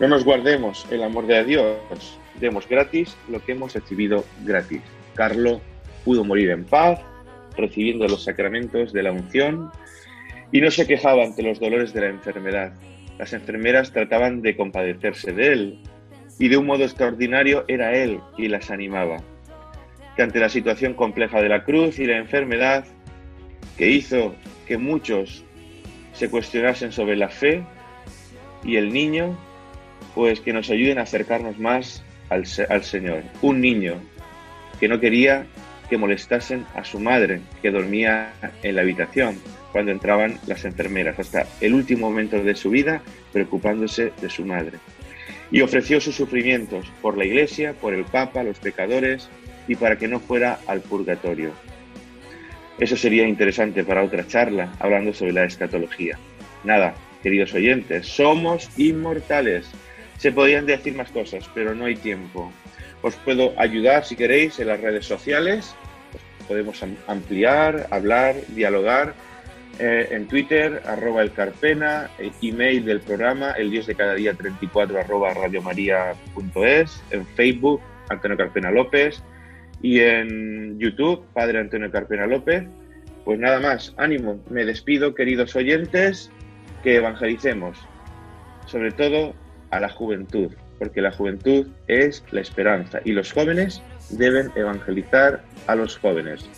No 0.00 0.08
nos 0.08 0.24
guardemos 0.24 0.86
el 0.90 1.02
amor 1.02 1.26
de 1.26 1.44
Dios, 1.44 2.18
demos 2.40 2.68
gratis 2.68 3.16
lo 3.28 3.44
que 3.44 3.52
hemos 3.52 3.74
recibido 3.74 4.24
gratis. 4.44 4.80
Carlo 5.14 5.60
pudo 6.04 6.24
morir 6.24 6.50
en 6.50 6.64
paz, 6.64 7.00
recibiendo 7.56 8.06
los 8.06 8.24
sacramentos 8.24 8.92
de 8.92 9.02
la 9.02 9.12
unción, 9.12 9.70
y 10.52 10.60
no 10.60 10.70
se 10.70 10.86
quejaba 10.86 11.24
ante 11.24 11.42
los 11.42 11.60
dolores 11.60 11.92
de 11.92 12.00
la 12.02 12.08
enfermedad. 12.08 12.72
Las 13.18 13.32
enfermeras 13.32 13.92
trataban 13.92 14.40
de 14.40 14.56
compadecerse 14.56 15.32
de 15.32 15.52
él, 15.52 15.78
y 16.38 16.48
de 16.48 16.56
un 16.56 16.66
modo 16.66 16.84
extraordinario 16.84 17.64
era 17.68 17.94
él 17.94 18.20
quien 18.36 18.52
las 18.52 18.70
animaba, 18.70 19.18
que 20.16 20.22
ante 20.22 20.38
la 20.38 20.48
situación 20.48 20.94
compleja 20.94 21.42
de 21.42 21.48
la 21.48 21.64
cruz 21.64 21.98
y 21.98 22.06
la 22.06 22.16
enfermedad, 22.16 22.84
que 23.76 23.90
hizo 23.90 24.34
que 24.66 24.78
muchos 24.78 25.44
se 26.12 26.30
cuestionasen 26.30 26.92
sobre 26.92 27.16
la 27.16 27.28
fe 27.28 27.62
y 28.64 28.76
el 28.76 28.92
niño, 28.92 29.36
pues 30.14 30.40
que 30.40 30.52
nos 30.52 30.70
ayuden 30.70 30.98
a 30.98 31.02
acercarnos 31.02 31.58
más 31.58 32.02
al, 32.28 32.46
Señor. 32.46 33.22
Un 33.40 33.60
niño 33.60 33.94
que 34.80 34.88
no 34.88 35.00
quería 35.00 35.46
que 35.88 35.96
molestasen 35.96 36.66
a 36.74 36.84
su 36.84 37.00
madre, 37.00 37.40
que 37.62 37.70
dormía 37.70 38.32
en 38.62 38.74
la 38.74 38.82
habitación 38.82 39.40
cuando 39.72 39.90
entraban 39.90 40.38
las 40.46 40.64
enfermeras, 40.64 41.18
hasta 41.18 41.46
el 41.60 41.74
último 41.74 42.10
momento 42.10 42.42
de 42.42 42.54
su 42.54 42.70
vida 42.70 43.00
preocupándose 43.32 44.12
de 44.20 44.28
su 44.28 44.44
madre 44.44 44.78
y 45.50 45.62
ofreció 45.62 46.00
sus 46.00 46.14
sufrimientos 46.14 46.86
por 47.00 47.16
la 47.16 47.24
Iglesia, 47.24 47.74
por 47.80 47.94
el 47.94 48.04
Papa, 48.04 48.42
los 48.42 48.58
pecadores 48.58 49.28
y 49.66 49.76
para 49.76 49.96
que 49.96 50.08
no 50.08 50.20
fuera 50.20 50.60
al 50.66 50.80
purgatorio. 50.80 51.52
Eso 52.78 52.96
sería 52.96 53.26
interesante 53.26 53.82
para 53.82 54.04
otra 54.04 54.26
charla 54.26 54.72
hablando 54.78 55.12
sobre 55.12 55.32
la 55.32 55.44
escatología. 55.44 56.18
Nada, 56.64 56.94
queridos 57.22 57.54
oyentes, 57.54 58.06
somos 58.06 58.68
inmortales. 58.76 59.66
Se 60.18 60.32
podrían 60.32 60.66
decir 60.66 60.94
más 60.94 61.10
cosas, 61.10 61.48
pero 61.54 61.74
no 61.74 61.86
hay 61.86 61.96
tiempo. 61.96 62.52
Os 63.02 63.14
puedo 63.16 63.58
ayudar 63.58 64.04
si 64.04 64.16
queréis 64.16 64.58
en 64.58 64.68
las 64.68 64.80
redes 64.80 65.06
sociales. 65.06 65.74
podemos 66.46 66.82
ampliar, 67.06 67.86
hablar, 67.90 68.36
dialogar 68.48 69.14
eh, 69.78 70.08
en 70.10 70.26
Twitter, 70.26 70.82
arroba 70.86 71.22
el 71.22 71.32
Carpena, 71.32 72.10
email 72.42 72.84
del 72.84 73.00
programa, 73.00 73.52
el 73.52 73.70
dios 73.70 73.86
de 73.86 73.94
cada 73.94 74.14
día 74.14 74.34
34 74.34 74.98
arroba 74.98 75.34
radiomaria.es, 75.34 77.02
en 77.10 77.26
Facebook, 77.26 77.80
Antonio 78.08 78.36
Carpena 78.36 78.70
López, 78.70 79.22
y 79.80 80.00
en 80.00 80.78
YouTube, 80.78 81.24
Padre 81.32 81.60
Antonio 81.60 81.90
Carpena 81.90 82.26
López. 82.26 82.64
Pues 83.24 83.38
nada 83.38 83.60
más, 83.60 83.94
ánimo, 83.98 84.42
me 84.50 84.64
despido, 84.64 85.14
queridos 85.14 85.54
oyentes, 85.54 86.30
que 86.82 86.96
evangelicemos, 86.96 87.78
sobre 88.66 88.90
todo 88.90 89.34
a 89.70 89.80
la 89.80 89.88
juventud, 89.90 90.52
porque 90.78 91.02
la 91.02 91.12
juventud 91.12 91.66
es 91.88 92.24
la 92.30 92.40
esperanza 92.40 93.00
y 93.04 93.12
los 93.12 93.32
jóvenes 93.32 93.82
deben 94.10 94.50
evangelizar 94.56 95.42
a 95.66 95.74
los 95.74 95.98
jóvenes. 95.98 96.48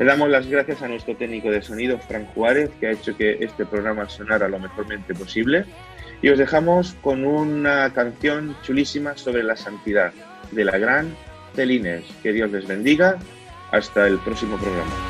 Le 0.00 0.06
damos 0.06 0.30
las 0.30 0.46
gracias 0.46 0.80
a 0.80 0.88
nuestro 0.88 1.14
técnico 1.14 1.50
de 1.50 1.60
sonido, 1.60 1.98
Frank 1.98 2.26
Juárez, 2.34 2.70
que 2.80 2.86
ha 2.86 2.92
hecho 2.92 3.14
que 3.14 3.36
este 3.38 3.66
programa 3.66 4.08
sonara 4.08 4.48
lo 4.48 4.58
mejormente 4.58 5.14
posible. 5.14 5.66
Y 6.22 6.30
os 6.30 6.38
dejamos 6.38 6.96
con 7.02 7.22
una 7.26 7.92
canción 7.92 8.56
chulísima 8.62 9.14
sobre 9.18 9.42
la 9.42 9.56
santidad 9.56 10.10
de 10.52 10.64
la 10.64 10.78
gran 10.78 11.14
Celines. 11.54 12.04
Que 12.22 12.32
Dios 12.32 12.50
les 12.50 12.66
bendiga. 12.66 13.18
Hasta 13.72 14.06
el 14.06 14.18
próximo 14.20 14.56
programa. 14.56 15.09